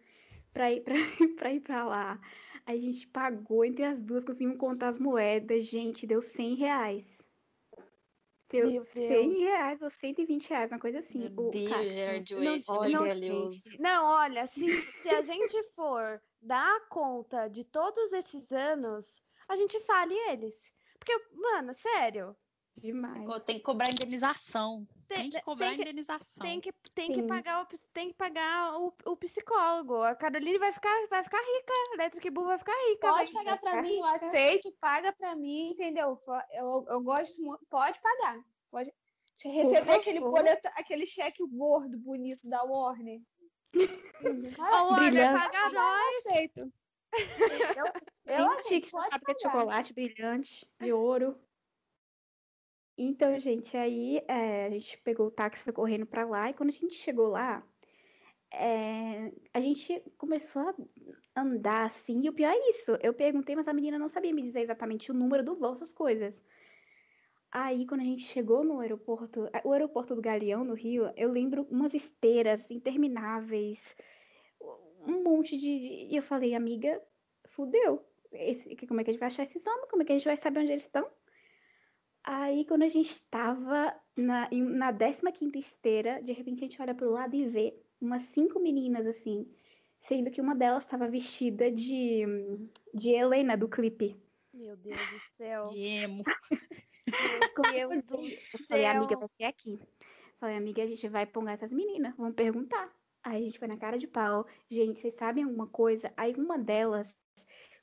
[0.52, 0.94] pra ir pra,
[1.36, 2.20] pra ir pra lá.
[2.64, 5.66] A gente pagou entre as duas, conseguimos contar as moedas.
[5.66, 7.04] Gente, deu 100 reais.
[8.50, 9.38] Deu Meu 100 Deus.
[9.38, 11.30] reais ou 120 reais, uma coisa assim.
[11.30, 11.88] Meu o Deus, táxi.
[11.88, 13.76] Gerard Não, Way, você é valioso.
[13.80, 19.80] Não, olha, se, se a gente for dar conta de todos esses anos, a gente
[19.80, 20.70] fale eles.
[20.98, 22.36] Porque, mano, sério,
[22.76, 23.24] Demais.
[23.44, 24.86] Tem que cobrar indenização.
[25.06, 26.46] Tem, Tem- que cobrar tem que- indenização.
[26.46, 30.02] tem que, tem que pagar, o, tem que pagar o, o psicólogo.
[30.02, 31.72] A Caroline vai ficar, vai ficar rica.
[31.72, 33.08] A Electric Bull vai ficar rica.
[33.08, 34.26] Pode vai- pagar pra ficar mim, eu rica.
[34.26, 36.18] aceito, paga pra mim, entendeu?
[36.52, 38.42] Eu, eu gosto muito, pode pagar.
[38.70, 38.90] Pode
[39.34, 43.20] Você receber aquele boleto, aquele cheque gordo, bonito da Warner.
[44.58, 46.16] A Warner paga Eu nós.
[46.26, 46.72] aceito.
[48.26, 49.38] Eu, eu 20 aceito, pode pagar.
[49.40, 51.38] chocolate brilhante, de ouro.
[52.96, 56.68] Então, gente, aí é, a gente pegou o táxi, foi correndo pra lá, e quando
[56.68, 57.66] a gente chegou lá,
[58.52, 60.62] é, a gente começou
[61.34, 64.32] a andar assim, e o pior é isso, eu perguntei, mas a menina não sabia
[64.32, 66.34] me dizer exatamente o número do voo, essas coisas.
[67.50, 71.66] Aí, quando a gente chegou no aeroporto, o aeroporto do Galeão, no Rio, eu lembro
[71.70, 73.78] umas esteiras intermináveis,
[75.06, 76.08] um monte de.
[76.10, 77.00] E eu falei, amiga,
[77.50, 78.02] fudeu.
[78.32, 79.90] Esse, como é que a gente vai achar esses homens?
[79.90, 81.06] Como é que a gente vai saber onde eles estão?
[82.24, 84.92] Aí, quando a gente estava na, na
[85.32, 89.46] 15 esteira, de repente a gente olha pro lado e vê umas cinco meninas, assim,
[90.06, 92.24] sendo que uma delas estava vestida de,
[92.94, 94.16] de Helena, do clipe.
[94.52, 95.66] Meu Deus do céu.
[95.74, 96.22] Emo.
[97.06, 99.18] Meu Deus do Eu falei, amiga, céu.
[99.18, 99.80] vai ser aqui.
[100.38, 102.92] Falei, amiga, a gente vai pongar essas meninas, vamos perguntar.
[103.24, 104.46] Aí a gente foi na cara de pau.
[104.70, 106.12] Gente, vocês sabem alguma coisa?
[106.16, 107.08] Aí uma delas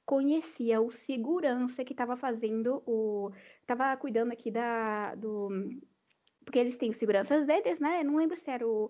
[0.10, 3.32] conhecia o segurança que tava fazendo o.
[3.68, 5.14] Tava cuidando aqui da.
[5.14, 5.50] Do...
[6.44, 8.02] Porque eles têm os seguranças deles, né?
[8.02, 8.90] Eu não lembro se era o.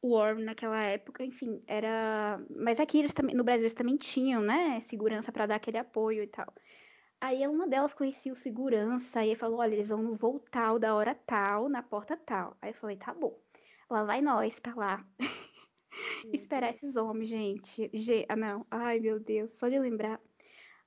[0.00, 2.40] O Orm naquela época, enfim, era.
[2.50, 4.80] Mas aqui eles também, no Brasil eles também tinham, né?
[4.88, 6.52] Segurança pra dar aquele apoio e tal.
[7.20, 11.14] Aí uma delas conhecia o segurança e falou: Olha, eles vão voltar o da hora
[11.14, 12.56] tal, na porta tal.
[12.60, 13.36] Aí eu falei: Tá bom.
[13.88, 15.04] Lá vai nós pra lá.
[16.32, 17.90] esperar esses homens, gente.
[17.94, 18.26] Ge...
[18.28, 18.66] Ah, não.
[18.70, 20.20] Ai, meu Deus, só de lembrar.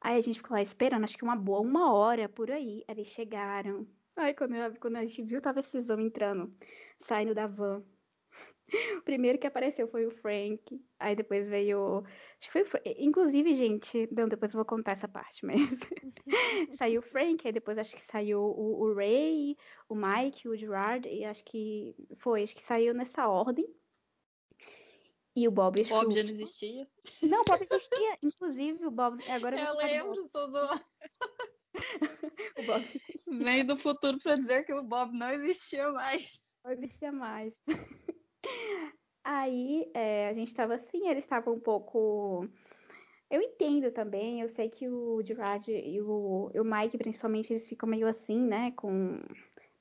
[0.02, 2.84] Aí a gente ficou lá esperando, acho que uma boa uma hora por aí.
[2.88, 3.88] Aí eles chegaram.
[4.16, 6.54] Ai, quando, eu, quando a gente viu, tava esses homens entrando,
[7.02, 7.84] saindo da van.
[9.00, 10.64] O primeiro que apareceu foi o Frank.
[10.98, 12.04] Aí depois veio.
[12.40, 12.82] Acho que foi.
[12.98, 14.08] Inclusive, gente.
[14.14, 15.58] Não, depois eu vou contar essa parte, mas.
[16.80, 19.58] saiu o Frank, aí depois acho que saiu o, o Ray,
[19.90, 21.08] o Mike, o Gerard.
[21.08, 23.66] E acho que foi, acho que saiu nessa ordem.
[25.36, 25.82] E o Bob.
[25.82, 26.88] O Bob já não existia.
[27.24, 28.18] Não, o Bob existia.
[28.22, 29.24] Inclusive, o Bob.
[29.30, 30.58] Agora eu lembro, todo.
[32.58, 32.86] o Bob.
[33.46, 36.40] Vem do futuro para dizer que o Bob não existia mais.
[36.64, 37.54] Não existia mais.
[39.24, 42.48] Aí é, a gente tava assim, ele estava um pouco.
[43.30, 47.68] Eu entendo também, eu sei que o Gerard e o, e o Mike, principalmente, eles
[47.68, 48.72] ficam meio assim, né?
[48.72, 49.22] Com...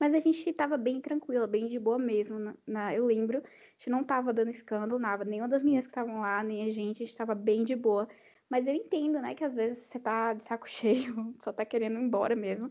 [0.01, 2.39] Mas a gente tava bem tranquila, bem de boa mesmo.
[2.39, 3.41] Na, na, eu lembro, a
[3.77, 5.23] gente não tava dando escândalo, nada.
[5.23, 8.09] Nenhuma das meninas que estavam lá, nem a gente, a gente tava bem de boa.
[8.49, 11.99] Mas eu entendo, né, que às vezes você tá de saco cheio, só tá querendo
[11.99, 12.67] ir embora mesmo.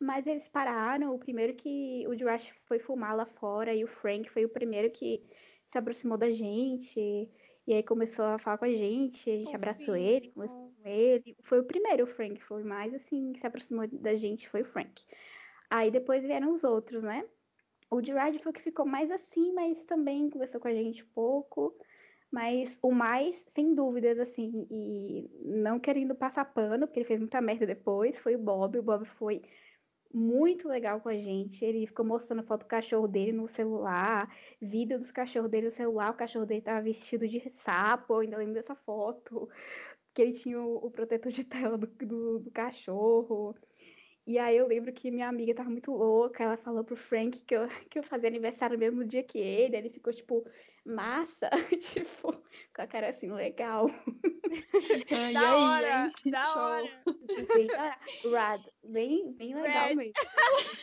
[0.00, 1.14] Mas eles pararam.
[1.14, 4.90] O primeiro que o Jurash foi fumar lá fora e o Frank foi o primeiro
[4.90, 5.22] que
[5.70, 6.98] se aproximou da gente.
[7.64, 11.36] E aí começou a falar com a gente, a gente abraçou ele, conversou com ele.
[11.44, 14.64] Foi o primeiro, o Frank, foi mais assim, que se aproximou da gente, foi o
[14.64, 15.00] Frank.
[15.72, 17.24] Aí depois vieram os outros, né?
[17.90, 21.74] O Gerard foi o que ficou mais assim, mas também conversou com a gente pouco.
[22.30, 27.40] Mas o mais, sem dúvidas, assim, e não querendo passar pano, porque ele fez muita
[27.40, 28.78] merda depois, foi o Bob.
[28.78, 29.40] O Bob foi
[30.12, 31.64] muito legal com a gente.
[31.64, 34.30] Ele ficou mostrando foto do cachorro dele no celular,
[34.60, 36.10] vídeo dos cachorros dele no celular.
[36.10, 39.48] O cachorro dele tava vestido de sapo, eu ainda lembro dessa foto.
[40.12, 43.56] Que ele tinha o, o protetor de tela do, do, do, cachorro.
[44.26, 46.44] E aí eu lembro que minha amiga tava muito louca.
[46.44, 49.76] Ela falou pro Frank que eu, que eu fazia aniversário no mesmo dia que ele.
[49.76, 50.46] Ele ficou tipo,
[50.84, 52.32] massa, tipo,
[52.74, 53.88] com a cara assim, legal.
[55.10, 56.62] Ai, da ai, hora, ai, da show.
[56.62, 57.02] hora.
[57.54, 57.68] Bem,
[58.30, 59.96] rad, bem, bem legal Rad.
[59.96, 60.12] mesmo.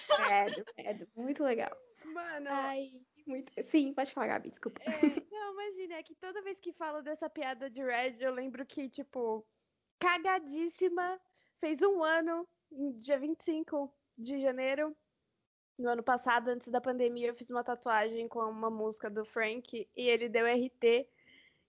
[0.09, 1.71] Rad, rad, muito legal.
[2.13, 2.91] Mano, Ai,
[3.25, 3.51] muito.
[3.65, 4.81] Sim, pode falar, Gabi, desculpa.
[4.83, 4.91] É,
[5.31, 8.89] não, imagina, é que toda vez que falo dessa piada de Red, eu lembro que,
[8.89, 9.45] tipo,
[9.99, 11.19] cagadíssima,
[11.59, 12.47] fez um ano,
[12.99, 14.95] dia 25 de janeiro.
[15.77, 19.89] No ano passado, antes da pandemia, eu fiz uma tatuagem com uma música do Frank
[19.95, 21.07] e ele deu RT.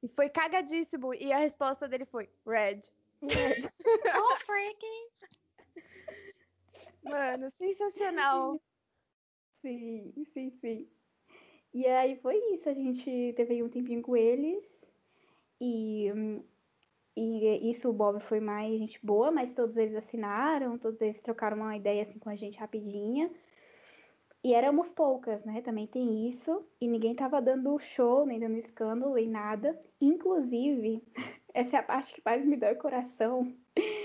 [0.03, 1.15] E foi cagadíssimo.
[1.15, 2.81] E a resposta dele foi Red.
[4.17, 5.11] Oh, Frankie!
[7.05, 8.61] Mano, sensacional.
[9.63, 10.89] Sim, sim, sim.
[11.73, 14.65] E aí foi isso, a gente teve aí um tempinho com eles.
[15.61, 16.43] E, hum,
[17.21, 21.59] e isso o Bob foi mais gente boa, mas todos eles assinaram, todos eles trocaram
[21.59, 23.31] uma ideia assim com a gente rapidinha.
[24.43, 25.61] E éramos poucas, né?
[25.61, 26.65] Também tem isso.
[26.81, 29.79] E ninguém tava dando show, nem dando escândalo, nem nada.
[30.01, 31.03] Inclusive,
[31.53, 33.53] essa é a parte que mais me dói o coração.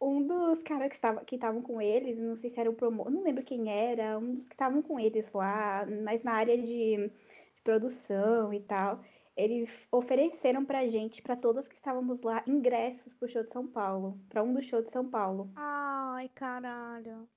[0.00, 3.22] Um dos caras que estavam que com eles, não sei se era o promotor, não
[3.22, 7.62] lembro quem era, um dos que estavam com eles lá, mas na área de, de
[7.62, 9.00] produção e tal,
[9.36, 14.18] eles ofereceram pra gente, pra todas que estávamos lá, ingressos pro show de São Paulo,
[14.28, 15.50] pra um dos shows de São Paulo.
[15.56, 17.28] Ai, caralho.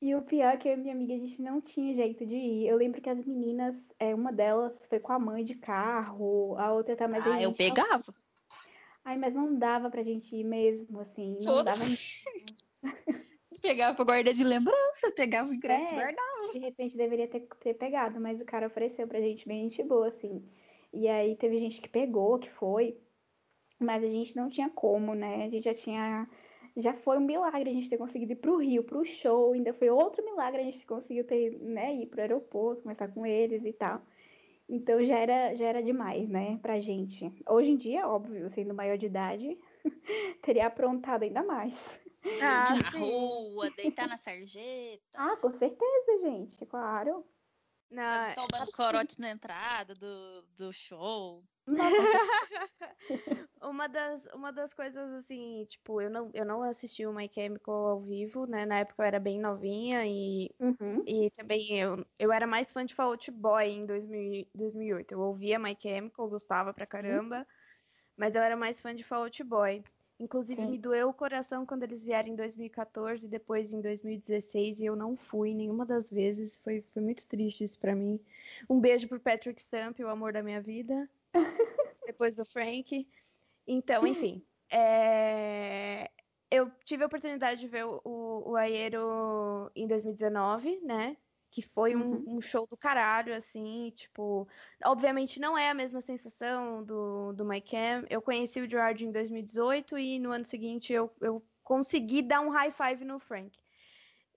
[0.00, 2.34] E o pior é que eu e minha amiga, a gente não tinha jeito de
[2.34, 2.66] ir.
[2.66, 6.72] Eu lembro que as meninas, é, uma delas foi com a mãe de carro, a
[6.72, 7.24] outra tá mais.
[7.24, 8.12] Ah, eu pegava.
[9.04, 11.38] Ai, mas não dava pra gente ir mesmo, assim.
[11.42, 11.78] Não dava.
[13.62, 15.94] Pegava pra guardar de lembrança, pegava o ingresso e É.
[15.94, 16.52] guardava.
[16.52, 20.08] De repente deveria ter, ter pegado, mas o cara ofereceu pra gente bem gente boa,
[20.08, 20.44] assim.
[20.92, 22.98] E aí teve gente que pegou, que foi,
[23.78, 25.44] mas a gente não tinha como, né?
[25.44, 26.28] A gente já tinha.
[26.76, 29.90] Já foi um milagre a gente ter conseguido ir pro Rio, pro show, ainda foi
[29.90, 34.00] outro milagre a gente conseguiu ter, né, ir pro aeroporto, conversar com eles e tal.
[34.68, 37.30] Então já era, já era demais, né, pra gente.
[37.48, 39.58] Hoje em dia, óbvio, sendo maior de idade,
[40.42, 41.74] teria aprontado ainda mais.
[42.40, 43.00] Ah, na sim.
[43.00, 47.24] rua, deitar na sarjeta, Ah, com certeza, gente, claro.
[47.92, 51.42] Não, tomando corote na entrada do, do show.
[53.62, 57.74] uma das, uma das coisas assim, tipo, eu não, eu não assisti o My Chemical
[57.74, 58.66] ao vivo, né?
[58.66, 61.04] Na época eu era bem novinha e, Uhum.
[61.06, 65.12] e também eu, eu era mais fã de Fall Out Boy em 2000, 2008.
[65.12, 67.46] Eu ouvia My Chemical, gostava pra caramba,
[68.16, 69.84] mas eu era mais fã de Fall Out Boy.
[70.22, 70.70] Inclusive, Sim.
[70.70, 74.94] me doeu o coração quando eles vieram em 2014 e depois em 2016 e eu
[74.94, 76.56] não fui nenhuma das vezes.
[76.58, 78.20] Foi, foi muito triste isso pra mim.
[78.70, 81.10] Um beijo pro Patrick Stump, o amor da minha vida.
[82.06, 83.08] depois do Frank.
[83.66, 84.46] Então, enfim.
[84.70, 86.08] é,
[86.50, 91.16] Eu tive a oportunidade de ver o, o, o Aiero em 2019, né?
[91.52, 92.24] Que foi um, Uhum.
[92.26, 94.48] um show do caralho, assim, tipo,
[94.84, 98.06] obviamente não é a mesma sensação do, do My Cam.
[98.10, 102.50] Eu conheci o Gerard em 2018 e no ano seguinte eu, eu consegui dar um
[102.50, 103.61] high five no Frank.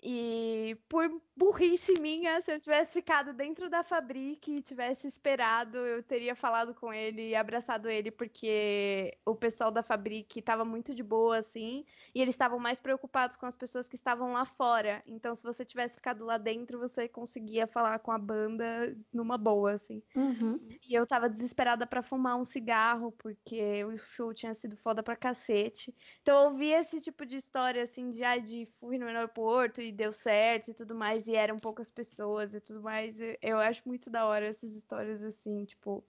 [0.07, 6.03] E por burrice minha, se eu tivesse ficado dentro da Fabric e tivesse esperado, eu
[6.03, 11.01] teria falado com ele e abraçado ele, porque o pessoal da Fabric estava muito de
[11.01, 15.01] boa, assim, e eles estavam mais preocupados com as pessoas que estavam lá fora.
[15.07, 19.71] Então, se você tivesse ficado lá dentro, você conseguia falar com a banda numa boa,
[19.71, 20.03] assim.
[20.15, 20.59] Uhum.
[20.87, 25.15] E eu tava desesperada pra fumar um cigarro, porque o show tinha sido foda pra
[25.15, 25.95] cacete.
[26.21, 29.94] Então eu ouvi esse tipo de história, assim, de, ah, de fui no aeroporto e
[29.95, 33.19] deu certo e tudo mais, e eram poucas pessoas e tudo mais.
[33.41, 36.05] Eu, acho muito da hora essas histórias, assim, tipo.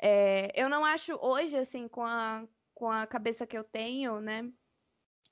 [0.00, 4.52] é, eu não acho hoje, assim, com a, com a cabeça que eu tenho, né?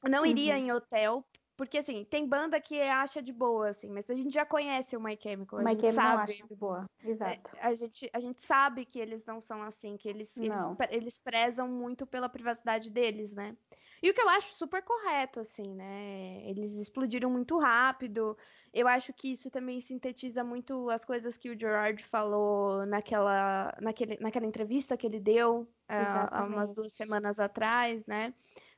[0.02, 0.58] Eu não iria Uhum.
[0.58, 1.24] em hotel.
[1.56, 5.00] Porque, assim, tem banda que acha de boa, assim, mas a gente já conhece o
[5.00, 6.86] My Chemical, a My gente Chemical sabe acho de boa.
[7.02, 7.50] Exato.
[7.60, 11.68] a gente, a gente sabe que eles não são assim, que eles, eles, eles prezam
[11.68, 13.56] muito pela privacidade deles, né?
[14.02, 16.42] E o que eu acho super correto, assim, né?
[16.44, 18.36] Eles explodiram muito rápido.
[18.72, 24.18] Eu acho que isso também sintetiza muito as coisas que o Gerard falou naquela, naquele,
[24.20, 28.34] naquela entrevista que ele deu ah, há umas duas semanas atrás, né?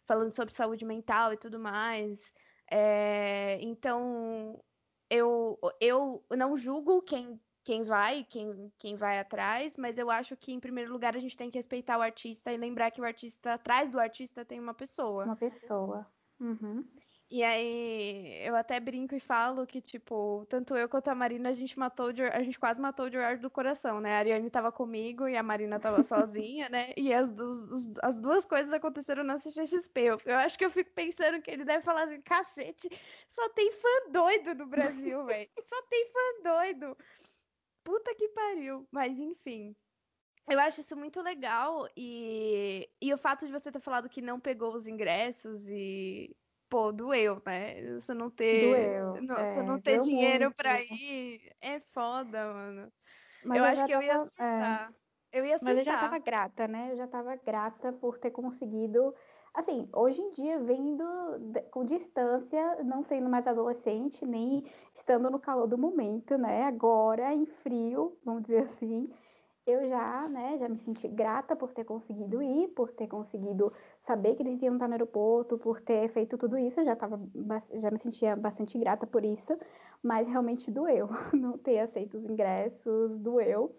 [0.07, 2.33] Falando sobre saúde mental e tudo mais.
[2.71, 4.63] É, então,
[5.11, 10.55] eu, eu não julgo quem, quem vai, quem, quem vai atrás, mas eu acho que,
[10.55, 13.53] em primeiro lugar, a gente tem que respeitar o artista e lembrar que o artista,
[13.53, 15.27] atrás do artista, tem uma pessoa.
[15.27, 16.07] Uma pessoa.
[16.41, 16.83] Uhum.
[17.31, 21.53] E aí, eu até brinco e falo que, tipo, tanto eu quanto a Marina, a
[21.53, 24.15] gente matou, a gente quase matou o Gerard do coração, né?
[24.15, 26.95] A Ariane tava comigo e a Marina tava sozinha, né?
[26.97, 30.01] E as, os- as duas coisas aconteceram na CXP.
[30.01, 32.89] Eu, eu acho que eu fico pensando que ele deve falar assim, cacete,
[33.29, 35.51] só tem fã doido no Brasil, velho.
[35.67, 36.97] Só tem fã doido.
[37.85, 38.89] Puta que pariu.
[38.93, 39.77] Mas, enfim.
[40.51, 44.41] Eu acho isso muito legal e, e o fato de você ter falado que não
[44.41, 46.35] pegou os ingressos e,
[46.71, 47.95] pô, doeu, né?
[48.01, 50.93] Você não ter, Doeu, não- é, você não ter dinheiro pra muito.
[50.95, 52.93] ir é foda, mano.
[53.45, 54.29] Mas eu acho já que eu ia tava- é.
[54.29, 54.95] surtar.
[55.33, 56.01] Eu ia Mas eu já surtar.
[56.11, 56.93] tava grata, né?
[56.93, 59.15] Eu já tava grata por ter conseguido.
[59.55, 61.05] Assim, hoje em dia, vendo
[61.71, 64.71] com distância, não sendo mais adolescente, nem
[65.09, 66.65] estando no calor do momento, né?
[66.65, 69.11] Agora, em frio, vamos dizer assim,
[69.67, 73.73] eu já, né, já me senti grata por ter conseguido ir, por ter conseguido
[74.07, 77.19] saber que eles iam estar no aeroporto, por ter feito tudo isso, eu já tava,
[77.81, 79.59] já me sentia bastante grata por isso,
[80.03, 83.75] mas realmente doeu não ter aceito os ingressos, doeu.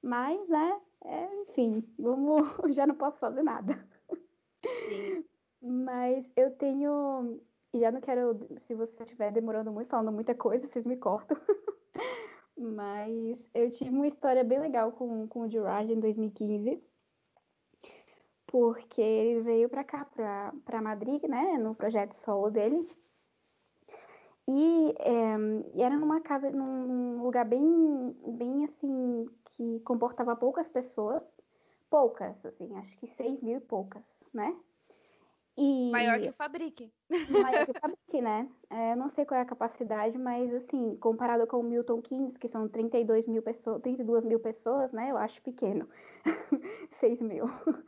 [0.00, 3.84] Mas, né, é, enfim, vamos, já não posso fazer nada.
[4.88, 5.24] Sim.
[5.60, 7.40] Mas eu tenho,
[7.72, 11.36] e já não quero, se você estiver demorando muito, falando muita coisa, vocês me cortam.
[12.56, 16.82] Mas eu tive uma história bem legal com, com o Gerard em 2015.
[18.46, 20.06] Porque ele veio pra cá,
[20.64, 22.86] pra Madrid, né, no projeto solo dele.
[24.46, 25.36] E, é,
[25.74, 31.22] e era numa casa, num, num lugar bem, bem assim, que comportava poucas pessoas.
[31.88, 34.54] Poucas, assim, acho que seis mil e poucas, né?
[35.56, 36.92] E Maior que o Fabrique.
[37.26, 38.50] maior que o Fabric, né?
[38.70, 42.36] É, eu não sei qual é a capacidade, mas assim, comparado com o Milton Keynes,
[42.38, 45.10] que são 32 mil pessoas, 32 mil pessoas, né?
[45.10, 45.88] Eu acho pequeno.
[47.00, 47.46] 6 mil.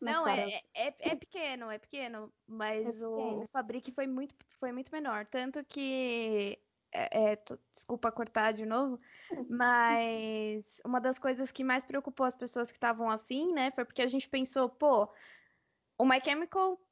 [0.00, 3.44] Não, é, é, é pequeno, é pequeno, mas É o, pequeno.
[3.44, 5.26] o Fabrique foi muito, foi muito menor.
[5.26, 9.00] Tanto que, é, é, tô- desculpa cortar de novo,
[9.48, 14.02] mas uma das coisas que mais preocupou as pessoas que estavam afim, né, foi porque
[14.02, 15.12] a gente pensou, pô,
[15.98, 16.87] o My Chemical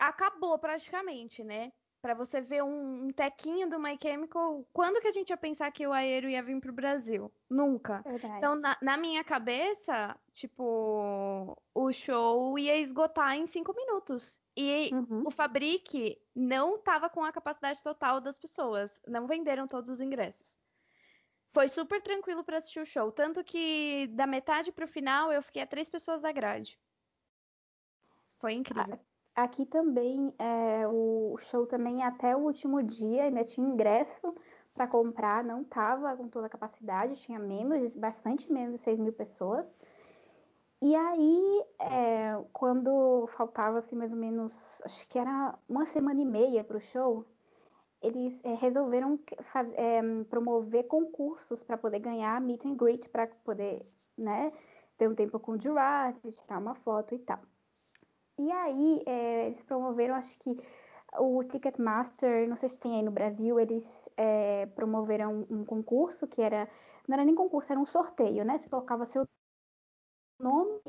[0.00, 1.72] acabou praticamente, né?
[2.02, 5.70] Pra você ver um, um tequinho do My Chemical, quando que a gente ia pensar
[5.70, 7.30] que o Aero ia vir pro Brasil?
[7.50, 8.00] Nunca.
[8.02, 8.38] verdade.
[8.38, 14.40] Então, na, na minha cabeça, tipo, o show ia esgotar em cinco minutos.
[14.56, 15.24] E Uhum.
[15.26, 19.00] o Fabrique não tava com a capacidade total das pessoas.
[19.06, 20.58] Não venderam todos os ingressos.
[21.52, 23.12] Foi super tranquilo para assistir o show.
[23.12, 26.80] Tanto que da metade pro final eu fiquei a três pessoas da grade.
[28.40, 28.98] Foi incrível.
[29.34, 34.34] Aqui também, é, o show também até o último dia ainda tinha ingresso
[34.74, 39.12] para comprar, não tava com toda a capacidade, tinha menos, bastante menos de 6 mil
[39.12, 39.66] pessoas.
[40.82, 44.52] E aí, é, quando faltava assim, mais ou menos,
[44.84, 47.24] acho que era uma semana e meia para o show,
[48.02, 49.18] eles é, resolveram
[49.74, 50.00] é,
[50.30, 53.84] promover concursos para poder ganhar meet and greet, para poder,
[54.16, 54.52] né,
[54.96, 57.40] ter um tempo com o Gerard, tirar uma foto e tal.
[58.40, 60.56] E aí, é, eles promoveram, acho que
[61.18, 63.84] o Ticketmaster, não sei se tem aí no Brasil, eles
[64.16, 66.66] é, promoveram um, concurso que era.
[67.06, 68.58] Não era nem concurso, era um sorteio, né?
[68.58, 69.26] Você colocava seu
[70.38, 70.80] nome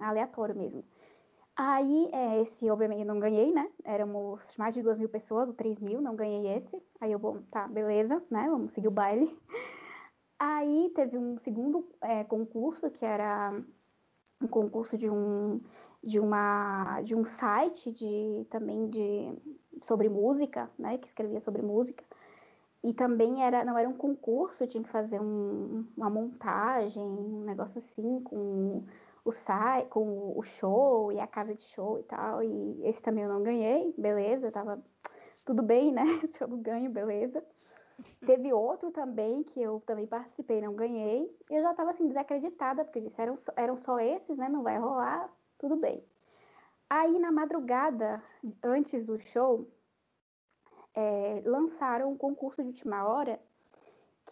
[0.00, 0.82] aleatório mesmo.
[1.54, 3.70] Aí, é, esse, obviamente, eu não ganhei, né?
[3.84, 6.82] Éramos mais de duas mil pessoas, ou três mil, não ganhei esse.
[7.02, 8.48] Aí eu, bom, tá, beleza, né?
[8.48, 9.38] Vamos seguir o baile.
[10.38, 13.52] Aí teve um segundo é, concurso, que era
[14.40, 15.60] um concurso de um,
[16.02, 19.34] de uma, de um site de, também de,
[19.82, 20.98] sobre música, né?
[20.98, 22.04] Que escrevia sobre música.
[22.82, 27.78] E também era, não era um concurso, tinha que fazer um- uma montagem, um negócio
[27.78, 28.84] assim, com
[29.24, 32.42] o site, com o show e a casa de show e tal.
[32.42, 34.82] E esse também eu não ganhei, beleza, tava
[35.44, 36.02] tudo bem, né?
[36.36, 37.44] Se eu não ganho, beleza.
[38.26, 41.30] Teve outro também que eu também participei, não ganhei.
[41.50, 44.48] E eu já tava assim, desacreditada, porque eu disse, eram só, eram só esses, né?
[44.48, 45.30] Não vai rolar,
[45.60, 46.02] tudo bem.
[46.88, 48.20] Aí na madrugada,
[48.64, 49.68] antes do show,
[50.94, 53.38] é, lançaram um concurso de última hora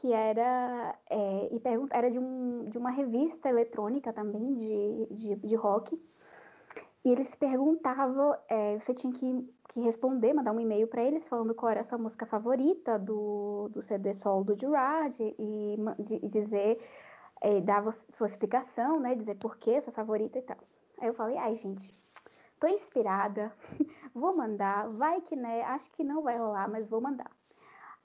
[0.01, 1.61] que era, é, e
[1.93, 6.01] era de, um, de uma revista eletrônica também de, de, de rock.
[7.05, 11.55] E eles perguntavam, é, você tinha que, que responder, mandar um e-mail para eles falando
[11.55, 15.77] qual era a sua música favorita do, do CD solo do Gerard e,
[16.23, 16.81] e dizer,
[17.41, 19.15] é, dava sua explicação, né?
[19.15, 20.59] Dizer por que sua favorita e tal.
[21.01, 21.95] Aí eu falei, ai gente,
[22.61, 23.53] tô inspirada,
[24.15, 27.31] vou mandar, vai que né, acho que não vai rolar, mas vou mandar.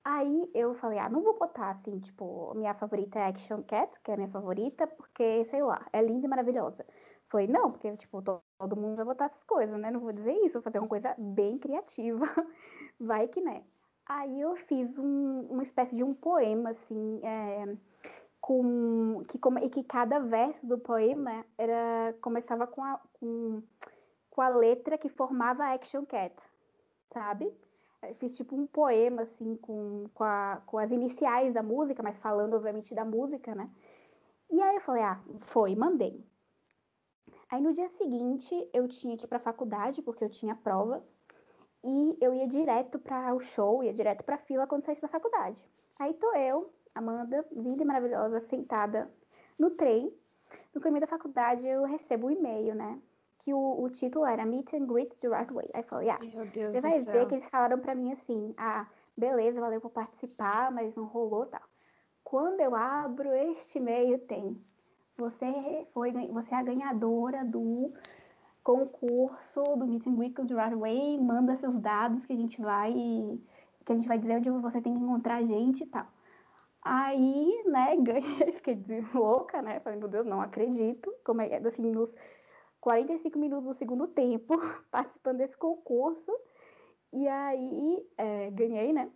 [0.06, 4.12] Aí eu falei, ah, não vou botar assim, tipo, minha favorita é Action Cat, que
[4.12, 6.86] é a minha favorita, porque, sei lá, é linda e maravilhosa.
[7.30, 9.90] Falei, não, porque, tipo, to- todo mundo vai botar essas coisas, né?
[9.92, 12.26] Não vou dizer isso, vou fazer uma coisa bem criativa.
[13.00, 13.64] Vai que né.
[14.08, 17.76] Aí eu fiz um- uma espécie de um poema, assim, é,
[18.44, 23.64] com, que, e que cada verso do poema era, começava com a, com,
[24.30, 26.36] com a letra que formava a Action Cat,
[27.14, 27.50] sabe?
[28.02, 32.18] Eu fiz tipo um poema, assim, com, com, a- com as iniciais da música, mas
[32.18, 33.70] falando, obviamente, da música, né?
[34.52, 35.22] E aí eu falei, ah,
[35.54, 36.22] foi, mandei.
[37.50, 41.02] Aí no dia seguinte eu tinha que ir pra faculdade, porque eu tinha prova,
[41.82, 45.64] e eu ia direto para o show, ia direto pra fila quando saísse da faculdade.
[45.98, 49.10] Aí tô eu, Amanda, linda e maravilhosa, sentada
[49.58, 50.14] no trem.
[50.74, 53.00] No caminho da faculdade eu recebo um e-mail, né?
[53.40, 55.70] Que o, o título era Meet and Greet the Right Way.
[55.74, 57.14] Aí eu falei, ah, você vai céu.
[57.14, 58.88] ver que eles falaram pra mim assim, ah,
[59.18, 61.62] beleza, valeu por participar, mas não rolou tal.
[62.24, 64.58] Quando eu abro este e-mail tem,
[65.18, 67.94] você foi, você é a ganhadora do
[68.64, 72.94] concurso do Meet and Greet do Broadway, manda seus dados que a gente vai,
[73.86, 76.08] que a gente vai dizer onde você tem que encontrar a gente e tal.
[76.86, 78.78] Aí, né, ganhei, fiquei
[79.14, 82.10] louca, né, falei, meu Deus, não acredito, como é, assim, nos
[82.82, 84.54] 45 minutos do segundo tempo,
[84.92, 86.32] participando desse concurso,
[87.14, 89.12] e aí é, ganhei, né?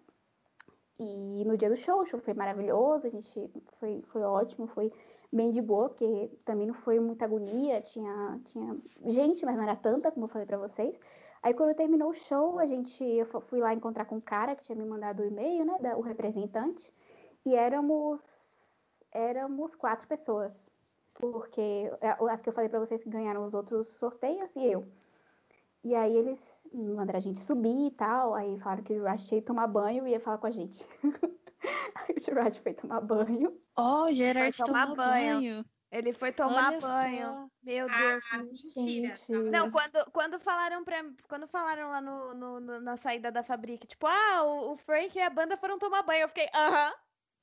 [0.99, 4.91] E no dia do show, o show foi maravilhoso, a gente foi, foi ótimo, foi
[5.31, 9.75] bem de boa, porque também não foi muita agonia, tinha, tinha gente, mas não era
[9.75, 10.95] tanta, como eu falei pra vocês.
[11.43, 14.55] Aí quando terminou o show, a gente, eu fu- fui lá encontrar com o cara
[14.55, 16.91] que tinha me mandado o e-mail, né, da- o representante,
[17.47, 18.21] e éramos,
[19.11, 20.69] éramos quatro pessoas,
[21.13, 24.87] porque é, as que eu falei pra vocês que ganharam os outros sorteios e eu.
[25.83, 29.37] E aí eles mandaram a gente subir e tal, aí falaram que o Gerard tinha
[29.37, 30.85] ido tomar banho e ia falar com a gente.
[31.95, 33.61] aí o Gerard foi tomar banho.
[33.75, 35.35] Ó, o Gerard Foi tomar tomou banho.
[35.39, 35.65] banho.
[35.89, 37.25] Ele foi tomar Olha banho.
[37.27, 37.47] só.
[37.63, 38.23] Meu Deus.
[38.33, 39.15] Ah, mentira.
[39.15, 39.31] gente.
[39.31, 43.87] Não, quando, quando falaram pra quando falaram lá no, no- no- na saída da Fabric,
[43.87, 46.23] tipo, ah, o, o Frank e a banda foram tomar banho.
[46.23, 46.93] Eu fiquei, aham,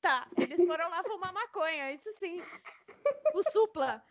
[0.05, 0.27] tá.
[0.37, 2.39] Eles foram lá fumar maconha, isso sim.
[3.33, 4.03] O supla.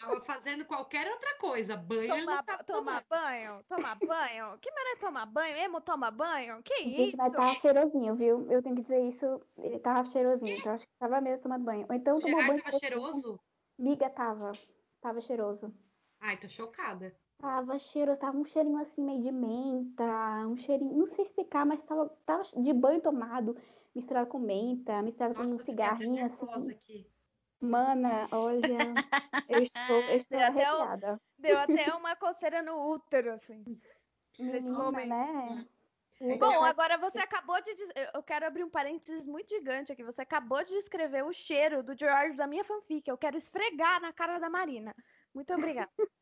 [0.00, 1.76] Tava fazendo qualquer outra coisa.
[1.76, 4.58] Banho Tomar, tava tomar banho, tomar banho.
[4.58, 5.56] Que mané tomar banho?
[5.58, 6.60] Emo toma banho?
[6.64, 7.16] Que Gente, isso?
[7.16, 8.50] mas tava cheirosinho, viu?
[8.50, 9.40] Eu tenho que dizer isso.
[9.58, 11.86] Ele tava cheirosinho, então acho que tava mesmo tomando banho.
[11.88, 12.62] Ou então O tomou banho.
[12.64, 13.40] tava cheiroso?
[13.78, 14.50] Miga tava.
[15.00, 15.72] Tava cheiroso.
[16.20, 17.16] Ai, tô chocada.
[17.38, 20.04] Tava cheiro, tava um cheirinho assim meio de menta,
[20.46, 23.56] um cheirinho, não sei explicar, mas tava, tava de banho tomado,
[23.94, 26.70] misturado com menta, misturado com Nossa, um fiquei até cigarrinho assim.
[26.70, 27.06] aqui.
[27.60, 29.04] Mana, olha,
[29.48, 31.20] eu estou, eu estou Deu até um- arrepiada.
[31.38, 33.62] Deu até uma coceira no útero, assim.
[34.38, 35.08] nesse Menina, momento.
[35.08, 35.66] né?
[36.20, 37.70] E Bom, agora você acabou de.
[38.14, 40.04] eu- quero abrir um parênteses muito gigante aqui.
[40.04, 43.08] Você acabou de descrever o cheiro do Gerard da minha fanfic.
[43.08, 44.94] Eu quero esfregar na cara da Marina.
[45.34, 45.90] Muito obrigada.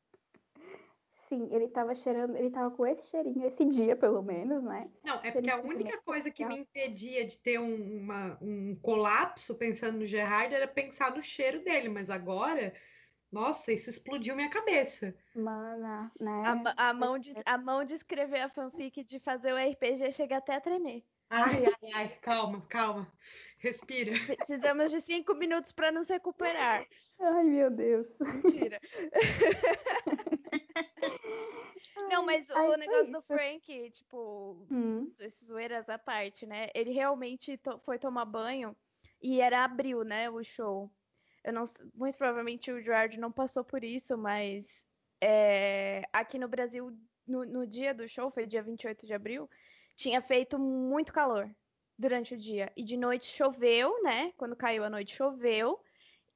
[1.30, 4.90] Sim, ele tava cheirando, ele tava com esse cheirinho esse dia, pelo menos, né?
[5.04, 9.56] Não, é porque a única coisa que me impedia de ter um, uma- um colapso
[9.56, 12.74] pensando no Gerard era pensar no cheiro dele, mas agora,
[13.30, 15.14] nossa, isso explodiu minha cabeça.
[15.36, 16.62] Mana, né?
[16.76, 20.38] A, a mão de, a mão de escrever a fanfic de fazer o RPG chega
[20.38, 21.04] até a tremer.
[21.30, 23.06] Ai, ai, ai, calma, calma.
[23.58, 24.10] Respira.
[24.26, 26.84] Precisamos de cinco minutos para nos recuperar.
[27.20, 28.06] Ai, meu Deus.
[28.18, 28.80] Mentira.
[32.10, 33.22] Não, mas Ai, o negócio do.
[33.22, 36.68] Frank, tipo, Hum, esses zoeiras à parte, né?
[36.74, 38.74] Ele realmente to- foi tomar banho
[39.22, 40.28] e era abril, né?
[40.30, 40.90] O show.
[41.44, 41.64] Eu não,
[41.94, 44.84] muito provavelmente o Gerard não passou por isso, mas
[45.22, 46.90] é, aqui no Brasil,
[47.26, 49.48] no, no dia do show, foi dia 28 de abril,
[49.96, 51.48] tinha feito muito calor
[51.98, 52.72] durante o dia.
[52.76, 54.32] E de noite choveu, né?
[54.36, 55.80] Quando caiu a noite, choveu.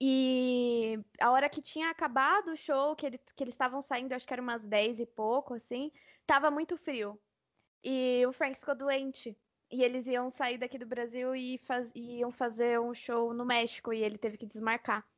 [0.00, 4.26] E a hora que tinha acabado o show, que, ele- que eles estavam saindo, acho
[4.26, 5.92] que era umas 10 e pouco, assim,
[6.26, 7.20] tava muito frio.
[7.84, 9.38] E o Frank ficou doente.
[9.70, 13.92] E eles iam sair daqui do Brasil e faz- iam fazer um show no México
[13.92, 15.08] e ele teve que desmarcar.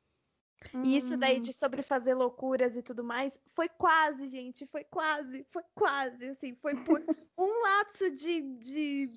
[0.81, 1.41] E isso daí hum.
[1.41, 6.55] de sobre fazer loucuras e tudo mais, foi quase, gente, foi quase, foi quase, assim,
[6.55, 7.03] foi por
[7.37, 9.07] um lapso de, de,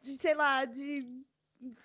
[0.00, 1.26] de sei lá, de,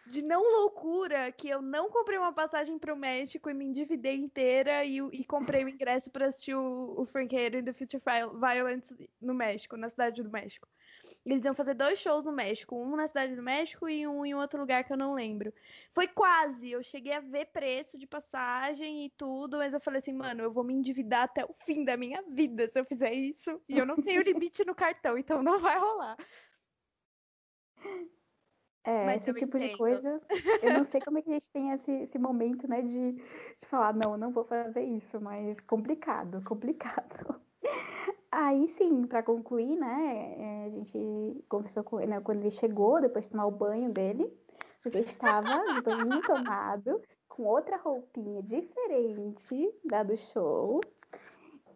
[0.07, 4.15] de não loucura que eu não comprei uma passagem para o México e me endividei
[4.15, 8.37] inteira e, e comprei o ingresso para assistir o, o Frank and the Future Viol-
[8.37, 10.67] Violence no México, na cidade do México.
[11.25, 14.35] Eles iam fazer dois shows no México, um na cidade do México e um em
[14.35, 15.53] outro lugar que eu não lembro.
[15.93, 20.13] Foi quase, eu cheguei a ver preço de passagem e tudo, mas eu falei assim,
[20.13, 23.61] mano, eu vou me endividar até o fim da minha vida se eu fizer isso,
[23.67, 26.17] e eu não tenho limite no cartão, então não vai rolar.
[28.83, 29.77] É, Mas esse tipo de entendo.
[29.77, 30.21] coisa,
[30.61, 33.65] eu não sei como é que a gente tem esse, esse momento, né, de, de
[33.69, 37.41] falar, não, não vou fazer isso, mas complicado, complicado.
[38.31, 43.01] Aí sim, pra concluir, né, é, a gente conversou com ele, né, quando ele chegou,
[43.01, 44.31] depois de tomar o banho dele,
[44.85, 50.81] ele estava de banho tomado, com outra roupinha diferente da do show,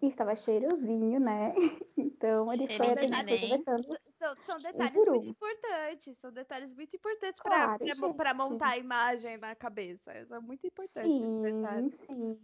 [0.02, 1.54] e estava cheirosinho, né,
[1.98, 3.38] então ele foi de até neném.
[3.38, 3.84] conversando
[4.26, 9.54] São, são detalhes muito importantes, são detalhes muito importantes Claro, para montar a imagem na
[9.54, 10.26] cabeça.
[10.26, 11.94] São muito importantes esses Sim, detalhes.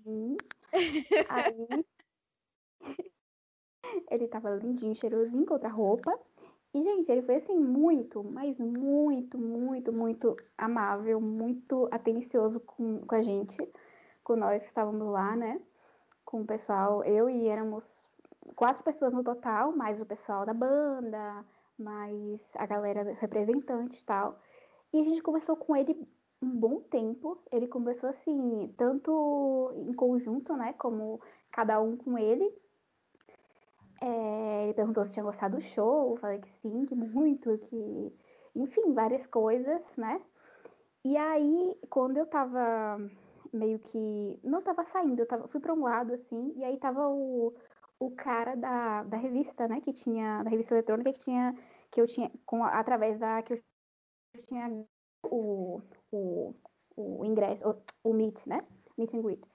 [0.04, 0.38] sim.
[1.30, 1.86] Aí
[4.12, 6.18] ele tava lindinho, cheirosinho com outra roupa.
[6.74, 13.16] E, gente, ele foi assim, muito, mas muito, muito, muito amável, muito atencioso com, com
[13.16, 13.58] a gente,
[14.24, 15.60] com nós que estávamos lá, né?
[16.24, 17.84] Com o pessoal, eu e éramos
[18.56, 21.44] quatro pessoas no total, mais o pessoal da banda,
[21.82, 24.40] mais a galera representante e tal.
[24.94, 25.96] E a gente conversou com ele
[26.42, 27.38] um bom tempo.
[27.52, 30.74] Ele conversou assim, tanto em conjunto, né?
[30.74, 31.22] Como
[31.52, 32.52] cada um com ele.
[34.02, 38.14] É, ele perguntou se tinha gostado do show, eu falei que sim, que muito, que.
[38.56, 40.20] Enfim, várias coisas, né?
[41.06, 43.00] E aí, quando eu tava
[43.54, 44.40] meio que.
[44.44, 47.54] Não tava saindo, eu tava, fui pra um lado, assim, e aí tava o,
[48.00, 49.82] o cara da, da revista, né?
[49.82, 50.44] Que tinha.
[50.44, 51.56] Da revista eletrônica que tinha.
[51.92, 52.32] Que eu tinha.
[52.46, 53.42] Com, através da.
[53.44, 53.64] Que eu
[54.48, 54.86] tinha
[55.26, 55.82] o,
[56.12, 56.56] o,
[56.96, 57.62] o ingresso,
[58.04, 58.66] o, o meet, né?
[58.98, 59.48] Meet and greet.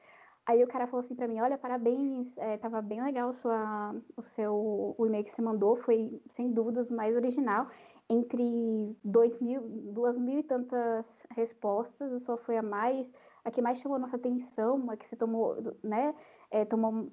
[0.46, 4.22] Aí o cara falou assim pra mim, olha, parabéns, é, tava bem legal sua, o
[4.36, 7.66] seu o e-mail que você mandou, foi sem dúvidas mais original.
[8.08, 9.60] Entre dois mil,
[9.92, 13.04] duas mil e tantas respostas, a sua foi a mais,
[13.44, 16.14] a que mais chamou a nossa atenção, a que você tomou, né,
[16.52, 17.10] é, tomou,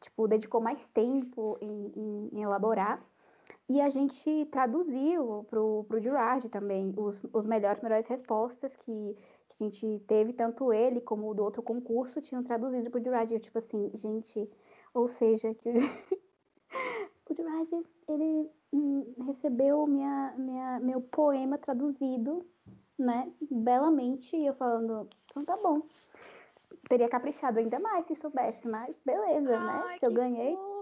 [0.00, 3.02] tipo, dedicou mais tempo em, em, em elaborar.
[3.68, 9.16] E a gente traduziu pro, pro Gerard também os, os melhores, melhores respostas que,
[9.48, 13.32] que a gente teve, tanto ele como o do outro concurso, tinham traduzido pro Gerard.
[13.32, 14.48] Eu, tipo assim, gente,
[14.94, 17.68] ou seja, que o Gerard,
[18.08, 18.50] ele
[19.26, 22.46] recebeu minha, minha, meu poema traduzido,
[22.98, 25.82] né, belamente, e eu falando, então tá bom.
[26.88, 29.82] Teria caprichado ainda mais se soubesse, mas beleza, né?
[29.84, 30.75] Ai, eu que ganhei, fofo!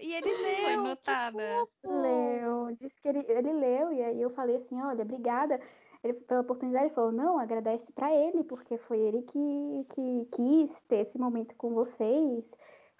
[0.00, 1.42] E ele leu, Foi notada.
[1.84, 5.60] leu, disse que ele, ele leu, e aí eu falei assim, olha, obrigada
[6.02, 6.86] ele, pela oportunidade.
[6.86, 11.54] Ele falou, não, agradece pra ele, porque foi ele que, que quis ter esse momento
[11.56, 12.44] com vocês.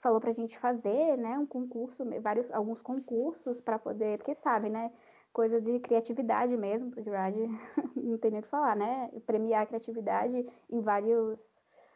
[0.03, 4.91] Falou pra gente fazer, né, um concurso, vários, alguns concursos pra poder, porque sabe, né,
[5.33, 7.37] coisa de criatividade mesmo, pro Gerard
[7.97, 11.39] não tem nem o que falar, né, premiar a criatividade em vários,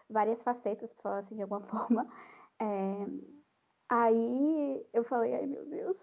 [0.08, 2.06] várias facetas, pra falar assim, de alguma forma.
[2.60, 3.06] É,
[3.88, 5.96] Aí eu falei, ai meu Deus,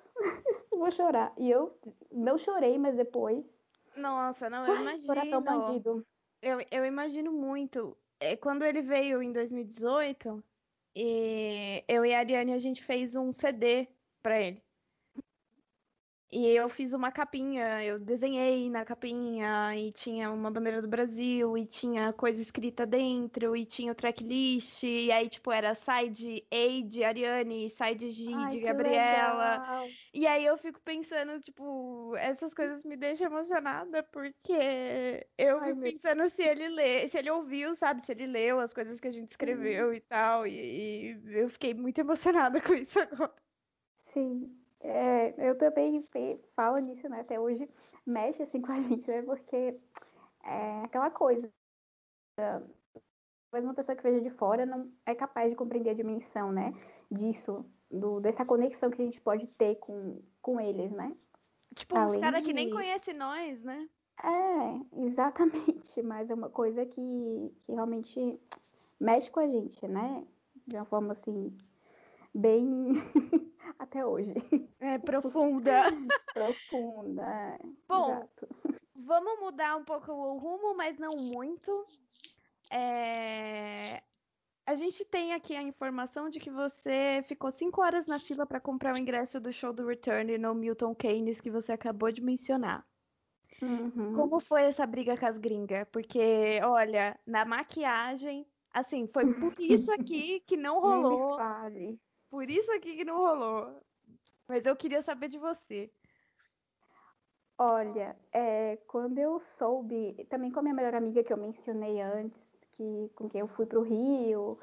[0.71, 1.33] eu vou chorar.
[1.37, 1.77] E eu
[2.11, 3.45] não chorei, mas depois,
[3.95, 4.75] Nossa, não, eu
[5.07, 5.41] coração imagino.
[5.41, 6.05] bandido.
[6.41, 7.97] Eu, eu imagino muito.
[8.19, 10.43] É, quando ele veio em 2018,
[10.95, 13.87] e eu e a Ariane a gente fez um CD
[14.21, 14.61] pra ele.
[16.33, 21.57] E eu fiz uma capinha, eu desenhei na capinha e tinha uma bandeira do Brasil
[21.57, 26.87] e tinha coisa escrita dentro e tinha o tracklist e aí tipo era side A
[26.87, 29.61] de Ariane, side G Ai, de Gabriela.
[29.61, 29.97] legal.
[30.13, 35.79] E aí eu fico pensando, tipo, essas coisas me deixam emocionada porque eu Ai, fico
[35.79, 39.07] meu pensando se ele lê, se ele ouviu, sabe, se ele leu as coisas que
[39.07, 43.35] a gente escreveu e tal e, e eu fiquei muito emocionada com isso agora.
[44.13, 46.05] Sim, é, eu também
[46.55, 47.21] falo nisso, né?
[47.21, 47.69] Até hoje
[48.05, 49.21] mexe assim com a gente, né?
[49.21, 49.77] Porque
[50.43, 51.49] é aquela coisa.
[52.35, 56.73] Talvez uma pessoa que veja de fora não é capaz de compreender a dimensão, né?
[57.11, 61.15] Disso, do, dessa conexão que a gente pode ter com, com eles, né?
[61.75, 63.89] Tipo, uns Além caras que nem de- conhecem nós, né?
[64.23, 68.39] É, exatamente, mas é uma coisa que, que realmente
[68.99, 70.25] mexe com a gente, né?
[70.67, 71.57] De uma forma assim,
[72.33, 72.93] bem
[73.79, 74.33] até hoje.
[74.79, 75.83] É profunda.
[76.33, 77.23] Profunda.
[77.23, 77.57] é,
[77.87, 78.47] Bom, exato.
[78.95, 81.87] Vamos mudar um pouco o rumo, mas não muito.
[82.71, 84.03] É,
[84.65, 88.61] A gente tem aqui a informação de que você ficou cinco horas na fila para
[88.61, 92.87] comprar o ingresso do show do Return no Milton Keynes que você acabou de mencionar.
[93.61, 94.11] Uhum.
[94.11, 95.87] Como foi essa briga com as gringas?
[95.91, 101.35] Porque, olha, na maquiagem, assim, foi por isso aqui que não Nem me rolou.
[101.35, 101.99] fale.
[102.31, 103.75] Por isso aqui que não rolou.
[104.47, 105.91] Mas eu queria saber de você.
[107.57, 112.41] Olha, é, quando eu soube, também com a minha melhor amiga que eu mencionei antes,
[112.71, 114.57] que, com quem eu fui pro Rio,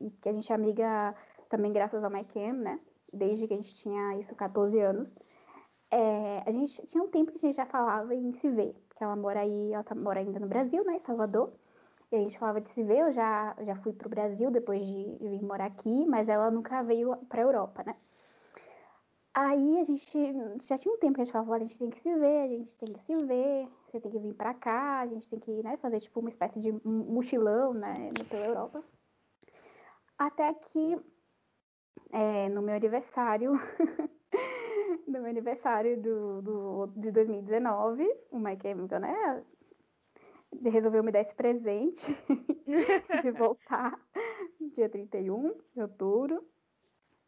[0.00, 1.14] e que a gente é amiga
[1.48, 2.78] também graças ao MyCam, né?
[3.12, 5.12] Desde que a gente tinha isso, 14 anos.
[5.90, 9.02] É, a gente tinha um tempo que a gente já falava em se ver, porque
[9.02, 11.52] ela mora aí, ela tá, mora ainda no Brasil, né, em Salvador.
[12.10, 15.16] E a gente falava de se ver, eu já, já fui pro Brasil depois de,
[15.20, 17.96] vir morar aqui, mas ela nunca veio pra Europa, né?
[19.34, 20.08] Aí a gente
[20.64, 22.48] já tinha um tempo que a gente falava, a gente tem que se ver, a
[22.48, 25.62] gente tem que se ver, você tem que vir pra cá, a gente tem que
[25.62, 28.82] né, fazer tipo uma espécie de mo- mochilão, né, pela Europa.
[30.16, 30.96] Até que
[32.12, 33.52] é, no meu aniversário,
[35.06, 39.44] no meu aniversário do, do, de 2019, o My Chemical, né,
[40.64, 42.06] resolveu me dar esse presente
[43.22, 43.98] de voltar
[44.74, 46.44] dia 31 de outubro.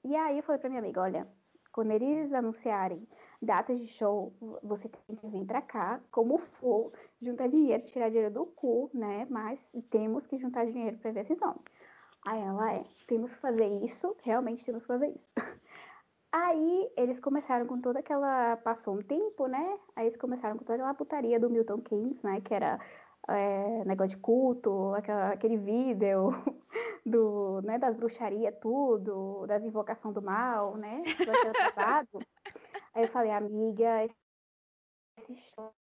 [0.05, 1.29] E aí eu falei pra minha amiga, olha,
[1.73, 3.07] quando eles anunciarem
[3.41, 8.33] datas de show, você tem que vir pra cá, como for, juntar dinheiro, tirar dinheiro
[8.33, 9.27] do cu, né?
[9.31, 9.59] Mas
[9.91, 11.65] temos que juntar dinheiro pra ver esses homens.
[12.27, 15.29] Aí ela é, temos que fazer isso, realmente temos que fazer isso.
[16.31, 18.57] Aí eles começaram com toda aquela.
[18.59, 19.79] Passou um tempo, né?
[19.97, 22.41] Aí eles começaram com toda aquela putaria do Milton Keynes, né?
[22.43, 22.79] Que era
[23.29, 26.31] é, negócio de culto, aquela, aquele vídeo
[27.05, 31.03] do, né, das bruxarias, tudo, das invocação do mal, né?
[32.13, 32.21] Do.
[32.95, 34.05] Aí eu falei, amiga,
[35.19, 35.73] esse show,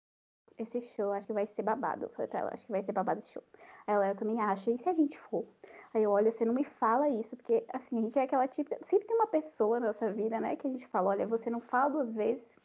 [0.57, 2.05] esse show acho que vai ser babado.
[2.05, 3.43] Eu falei pra ela, acho que vai ser babado esse show.
[3.88, 5.45] Aí ela, eu também acho, e se a gente for?
[5.93, 8.69] Aí eu, olha, você não me fala isso, porque assim, a gente é aquela tipo.
[8.89, 11.61] Sempre tem uma pessoa na nossa vida, né, que a gente fala, olha, você não
[11.61, 12.57] fala duas vezes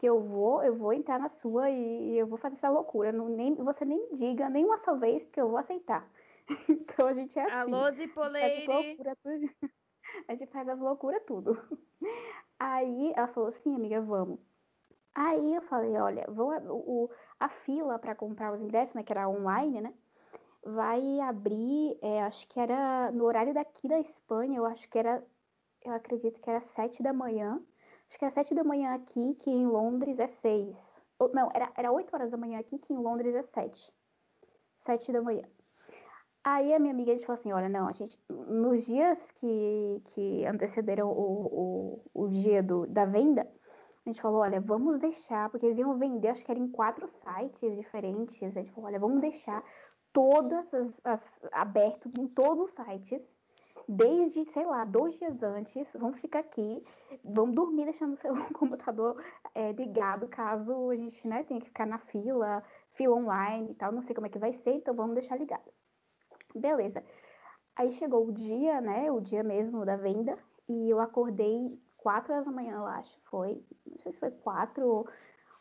[0.00, 3.12] que eu vou, eu vou entrar na sua e, e eu vou fazer essa loucura.
[3.12, 6.08] Não, nem, você nem me diga nem uma só vez que eu vou aceitar.
[6.70, 7.74] então a gente é assim.
[7.74, 8.66] Alô, Zipoleire.
[8.66, 9.50] loucuras tudo.
[10.26, 11.52] A gente faz as loucuras tudo.
[12.58, 14.40] Aí ela falou assim, amiga, vamos.
[15.14, 19.28] Aí eu falei, olha, vou, o- a fila para comprar os ingressos, né, que era
[19.28, 19.94] online, né,
[20.64, 25.22] vai abrir, é, acho que era no horário daqui da Espanha, eu acho que era,
[25.84, 27.60] eu acredito que era sete da manhã.
[28.10, 30.76] Acho que era sete da manhã aqui, que em Londres é seis.
[31.18, 33.92] Ou, não, era, era oito horas da manhã aqui, que em Londres é sete.
[34.84, 35.44] Sete da manhã.
[36.42, 41.08] Aí a minha amiga falou assim, olha, não, a gente, nos dias que, que antecederam
[41.08, 45.78] o, o, o dia do, da venda, a gente falou, olha, vamos deixar, porque eles
[45.78, 48.42] iam vender, acho que era em quatro sites diferentes.
[48.42, 49.62] A gente falou, olha, vamos deixar
[50.12, 51.20] todas as, as
[51.52, 53.22] abertos em todos os sites,
[53.90, 55.86] desde, sei lá, dois dias antes.
[55.94, 56.82] Vamos ficar aqui,
[57.24, 59.22] vamos dormir deixando o seu computador
[59.54, 62.62] é, ligado, caso a gente né, tenha que ficar na fila,
[62.94, 63.92] fila online e tal.
[63.92, 65.68] Não sei como é que vai ser, então vamos deixar ligado.
[66.54, 67.02] Beleza.
[67.76, 69.10] Aí chegou o dia, né?
[69.10, 70.38] O dia mesmo da venda.
[70.68, 73.10] E eu acordei quatro horas da manhã, eu acho.
[73.24, 73.60] Foi.
[73.86, 75.08] Não sei se foi quatro ou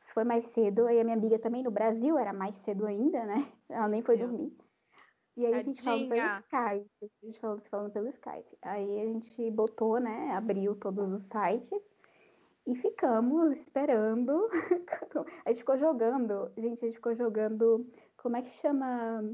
[0.05, 0.85] se foi mais cedo.
[0.87, 3.47] Aí a minha amiga também no Brasil era mais cedo ainda, né?
[3.69, 4.51] Ela nem foi dormir.
[5.39, 6.39] E aí a gente falando pelo Tadinha.
[6.41, 7.11] Skype.
[7.21, 8.57] A gente falando, falando pelo Skype.
[8.61, 10.33] Aí a gente botou, né?
[10.35, 11.81] Abriu todos os sites.
[12.67, 14.49] E ficamos esperando.
[15.45, 16.51] A gente ficou jogando.
[16.57, 17.87] Gente, a gente ficou jogando.
[18.17, 19.33] Como é que chama?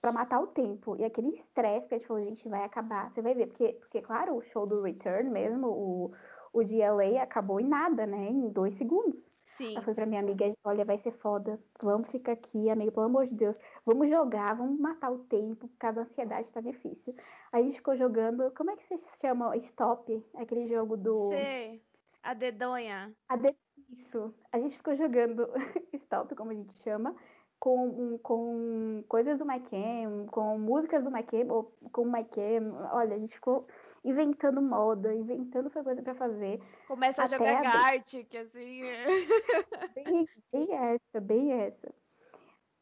[0.00, 0.96] Pra matar o tempo.
[0.96, 3.10] E aquele estresse que a gente falou, gente, vai acabar.
[3.10, 6.12] Você vai ver, porque, porque claro, o show do Return mesmo, o,
[6.52, 8.30] o de LA acabou em nada, né?
[8.30, 9.29] Em dois segundos.
[9.60, 9.76] Sim.
[9.76, 11.60] Eu falei pra minha amiga, olha, vai ser foda.
[11.82, 13.54] Vamos ficar aqui, amiga, pelo amor de Deus.
[13.84, 17.14] Vamos jogar, vamos matar o tempo, por causa da ansiedade tá difícil.
[17.52, 19.54] Aí a gente ficou jogando, como é que vocês chamam?
[19.54, 21.28] Stop, aquele jogo do...
[21.28, 21.82] Sei.
[22.22, 23.12] A dedonha.
[23.28, 23.54] A de...
[23.90, 24.34] Isso.
[24.50, 25.46] A gente ficou jogando
[25.92, 27.14] Stop, como a gente chama,
[27.58, 32.88] com, com coisas do MyCam, com músicas do MyCam, ou com o MyCam.
[32.92, 33.66] Olha, a gente ficou
[34.04, 36.60] inventando moda, inventando coisa pra fazer.
[36.86, 38.82] Começa a jogar Gartic, assim.
[39.94, 41.94] Bem, bem essa, bem essa.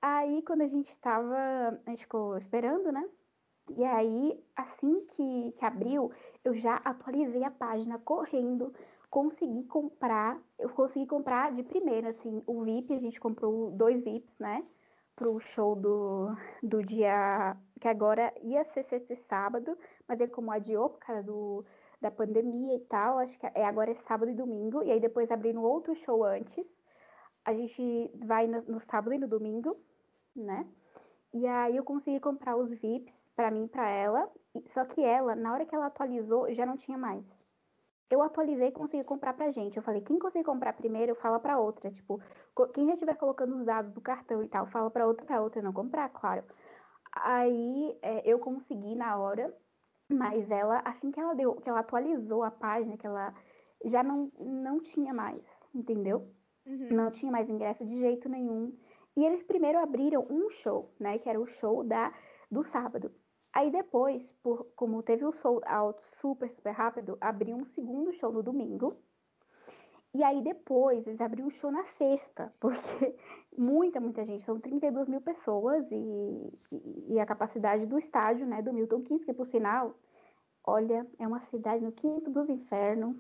[0.01, 3.05] Aí, quando a gente tava, a gente ficou esperando, né?
[3.77, 6.13] E aí, assim que, que abriu,
[6.45, 8.73] eu já atualizei a página correndo,
[9.11, 14.39] consegui comprar, eu consegui comprar de primeira, assim, o VIP, a gente comprou dois VIPs,
[14.39, 14.65] né?
[15.19, 16.29] Pro show do,
[16.63, 21.25] do dia, que agora ia ser sexta e sábado, mas aí como adiou por causa
[21.25, 21.65] do,
[22.01, 25.29] da pandemia e tal, acho que é, agora é sábado e domingo, e aí depois
[25.31, 26.65] abriram outro show antes,
[27.45, 29.77] a gente vai no, no sábado e no domingo,
[30.37, 30.65] né?
[31.35, 34.31] E aí eu consegui comprar os VIPs pra mim e pra ela.
[34.73, 37.25] Só que ela, na hora que ela atualizou, já não tinha mais.
[38.11, 39.77] Eu atualizei e consegui comprar pra gente.
[39.77, 41.91] Eu falei, quem conseguir comprar primeiro, fala pra outra.
[41.91, 42.21] Tipo,
[42.73, 45.61] quem já estiver colocando os dados do cartão e tal, fala pra outra, pra outra
[45.61, 46.43] não comprar, claro.
[47.13, 49.55] Aí é, eu consegui na hora,
[50.09, 53.35] mas ela, assim que ela deu, que ela atualizou a página, que ela
[53.85, 55.43] já não, não tinha mais,
[55.75, 56.33] entendeu?
[56.67, 56.89] Uhum.
[56.91, 58.77] não tinha mais ingresso de jeito nenhum.
[59.17, 62.13] E eles primeiro abriram um show, né, que era o show da
[62.51, 63.11] do sábado.
[63.59, 68.33] Aí depois, por, como teve o sold out super, super rápido, abriu um segundo show
[68.33, 68.97] no domingo.
[70.15, 73.17] E aí depois eles abriram um show na sexta, porque
[73.59, 78.63] muita, muita gente, são 32 mil pessoas e, e, e a capacidade do estádio, né,
[78.63, 79.93] do Milton Keynes, que por sinal,
[80.65, 83.17] olha, é uma cidade no quinto dos infernos,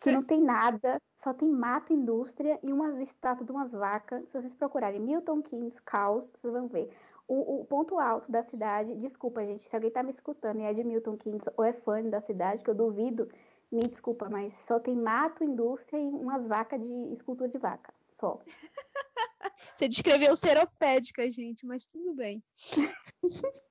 [0.00, 4.28] que não tem nada, só tem mato, indústria e umas estátuas de umas vacas.
[4.28, 6.92] Se vocês procurarem Milton Keynes Caos, vocês vão ver.
[7.32, 10.74] O, o ponto alto da cidade, desculpa, gente, se alguém tá me escutando e é
[10.74, 13.30] de Milton Keynes ou é fã da cidade, que eu duvido,
[13.70, 17.94] me desculpa, mas só tem mato, indústria e umas vacas de escultura de vaca.
[18.18, 18.40] Só.
[19.76, 22.42] Você descreveu seropédica, gente, mas tudo bem.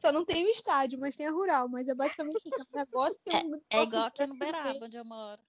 [0.00, 1.68] Só não tem o estádio, mas tem a rural.
[1.68, 2.60] Mas é basicamente isso.
[2.60, 4.36] É um negócio que É posso igual aqui no.
[4.36, 5.40] Beraba, onde eu moro.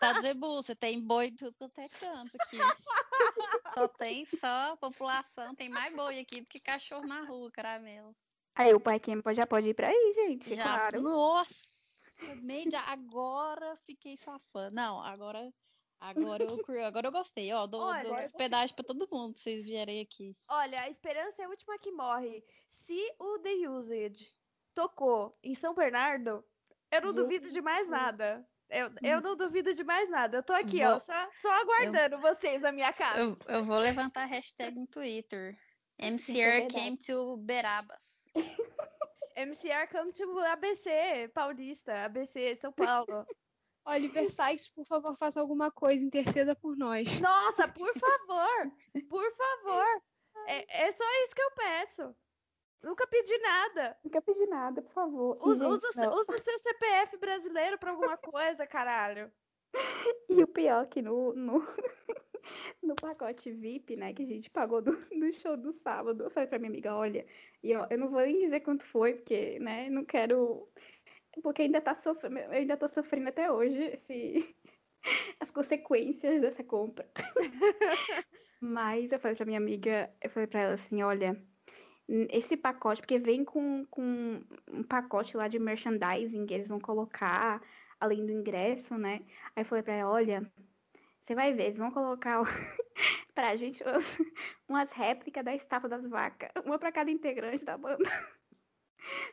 [0.00, 2.58] Tá Zebu, você tem boi tudo quanto é canto aqui.
[3.74, 8.14] Só tem só população, tem mais boi aqui do que cachorro na rua, caramelo.
[8.54, 11.02] Aí o pai Kim já pode ir pra aí, gente, Já, claro.
[11.02, 14.70] nossa, média, agora fiquei sua fã.
[14.70, 15.52] Não, agora,
[16.00, 19.36] agora eu, agora eu gostei, ó, dou, Olha, dou eu vou- hospedagem pra todo mundo,
[19.36, 20.34] se vocês vierem aqui.
[20.48, 22.42] Olha, a esperança é a última que morre.
[22.70, 24.34] Se o The Usage
[24.74, 26.42] tocou em São Bernardo,
[26.90, 28.46] eu não duvido de mais nada.
[28.68, 30.38] Eu, eu não duvido de mais nada.
[30.38, 33.20] Eu tô aqui, ó, Vou- só, só aguardando vocês na minha casa.
[33.20, 35.56] Eu, eu vou levantar a hashtag no Twitter.
[35.98, 36.74] MCR verdade.
[36.74, 38.24] came to Berabas.
[39.36, 43.24] MCR come to ABC, Paulista, ABC, São Paulo.
[43.86, 47.20] Oliver Sykes, por favor, faça alguma coisa, interceda por nós.
[47.20, 48.72] Nossa, por favor,
[49.08, 49.86] por favor.
[50.48, 52.16] É, é só isso que eu peço.
[52.82, 53.96] Nunca pedi nada.
[54.04, 55.38] Nunca pedi nada, por favor.
[55.40, 59.30] Usa, gente, usa, usa o seu CPF brasileiro pra alguma coisa, caralho.
[60.28, 61.60] E o pior que no, no,
[62.82, 66.48] no pacote VIP, né, que a gente pagou do, do show do sábado, eu falei
[66.48, 67.26] pra minha amiga, olha,
[67.62, 70.68] e ó, eu não vou nem dizer quanto foi, porque, né, não quero.
[71.42, 74.56] Porque ainda tá sofrendo, eu ainda tô sofrendo até hoje esse,
[75.40, 77.06] as consequências dessa compra.
[78.60, 81.36] Mas eu falei pra minha amiga, eu falei pra ela assim, olha,
[82.08, 84.40] esse pacote, porque vem com, com
[84.70, 87.60] um pacote lá de merchandising que eles vão colocar,
[88.00, 89.22] além do ingresso, né?
[89.54, 90.52] Aí eu falei pra ela, olha,
[91.26, 92.42] você vai ver, eles vão colocar
[93.34, 94.04] pra gente umas,
[94.68, 96.50] umas réplicas da estátua das vacas.
[96.64, 98.04] Uma pra cada integrante da banda.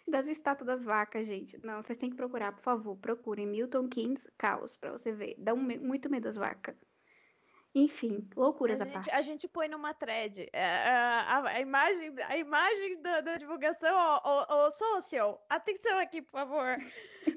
[0.08, 1.58] Das estátuas das vacas, gente.
[1.66, 2.96] Não, vocês têm que procurar, por favor.
[2.98, 5.34] Procurem Milton Keynes Caos pra você ver.
[5.40, 6.76] Dá um, muito medo das vacas.
[7.76, 9.10] Enfim, loucuras A à gente, parte.
[9.12, 10.48] a gente põe numa thread.
[10.54, 16.32] É, a, a- a imagem, a imagem da, da divulgação, ó, social, atenção aqui, por
[16.32, 16.78] favor.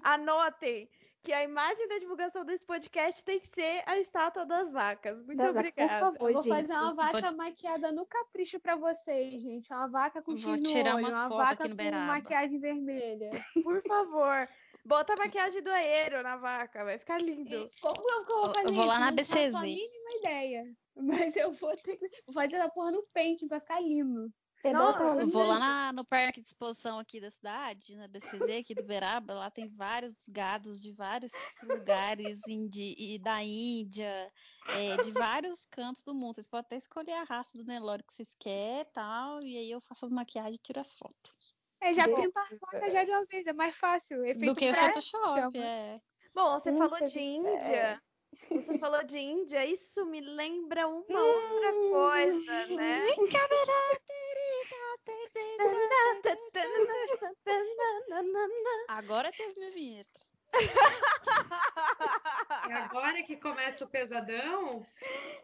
[0.03, 0.89] Anotem
[1.23, 5.21] que a imagem da divulgação desse podcast tem que ser a estátua das vacas.
[5.25, 6.01] Muito Das vacas, por obrigada.
[6.13, 6.55] favor, Eu vou gente.
[6.55, 9.73] fazer uma vaca Pode- maquiada no capricho pra vocês, gente.
[9.73, 12.07] Uma vaca com Vou X no tirar olho, umas uma fotos vaca aqui no com
[12.07, 13.45] maquiagem vermelha.
[13.65, 14.49] Por favor.
[14.87, 17.55] Bota a maquiagem do aero na vaca, vai ficar lindo.
[17.55, 19.61] E como eu, que eu vou Eu- fazer eu vou lá na Não BCZ.
[19.63, 20.65] mínima ideia.
[20.97, 24.33] Mas eu vou ter que vou fazer a porra no pente pra ficar lindo.
[24.65, 28.75] Não, Eu vou lá na- no parque de exposição aqui da cidade, na BCZ aqui
[28.75, 31.31] do Beraba, lá tem vários gados de vários
[31.63, 34.33] lugares indi- e da Índia,
[34.71, 36.35] é, de vários cantos do mundo.
[36.37, 39.71] Vocês podem até escolher a raça do Nelore que vocês querem e tal, e aí
[39.71, 41.46] eu faço as maquiagens e tiro as fotos.
[41.81, 44.25] É, já Bom, pinta a placa já de uma vez, é mais fácil.
[44.25, 45.65] Efeito Do que prático, Photoshop, chama.
[45.65, 46.01] é.
[46.35, 48.03] Bom, você falou de Índia.
[48.51, 53.01] Você falou de Índia, isso me lembra uma outra coisa, né?
[58.89, 60.26] Agora teve minha vinheta.
[62.69, 64.85] E agora que começa o pesadão,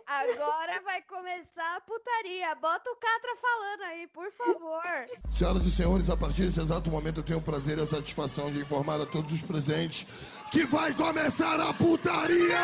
[0.06, 2.54] Agora vai começar a putaria.
[2.56, 5.06] Bota o Catra falando aí, por favor.
[5.30, 8.50] Senhoras e senhores, a partir desse exato momento eu tenho o prazer e a satisfação
[8.50, 10.06] de informar a todos os presentes
[10.50, 12.58] que vai começar a putaria!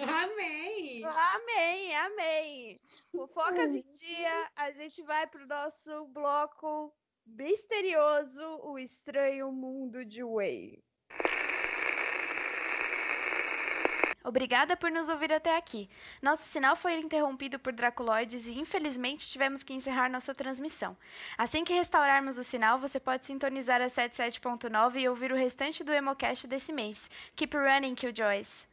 [0.00, 1.04] amém!
[1.04, 2.80] Amém, amém.
[3.12, 6.92] Fofocas em dia, a gente vai pro nosso bloco
[7.26, 10.82] misterioso, o estranho mundo de Way.
[14.24, 15.88] Obrigada por nos ouvir até aqui.
[16.22, 20.96] Nosso sinal foi interrompido por draculoides e infelizmente tivemos que encerrar nossa transmissão.
[21.36, 25.92] Assim que restaurarmos o sinal, você pode sintonizar a 77.9 e ouvir o restante do
[25.92, 27.10] Emocast desse mês.
[27.36, 28.66] Keep running, Killjoys!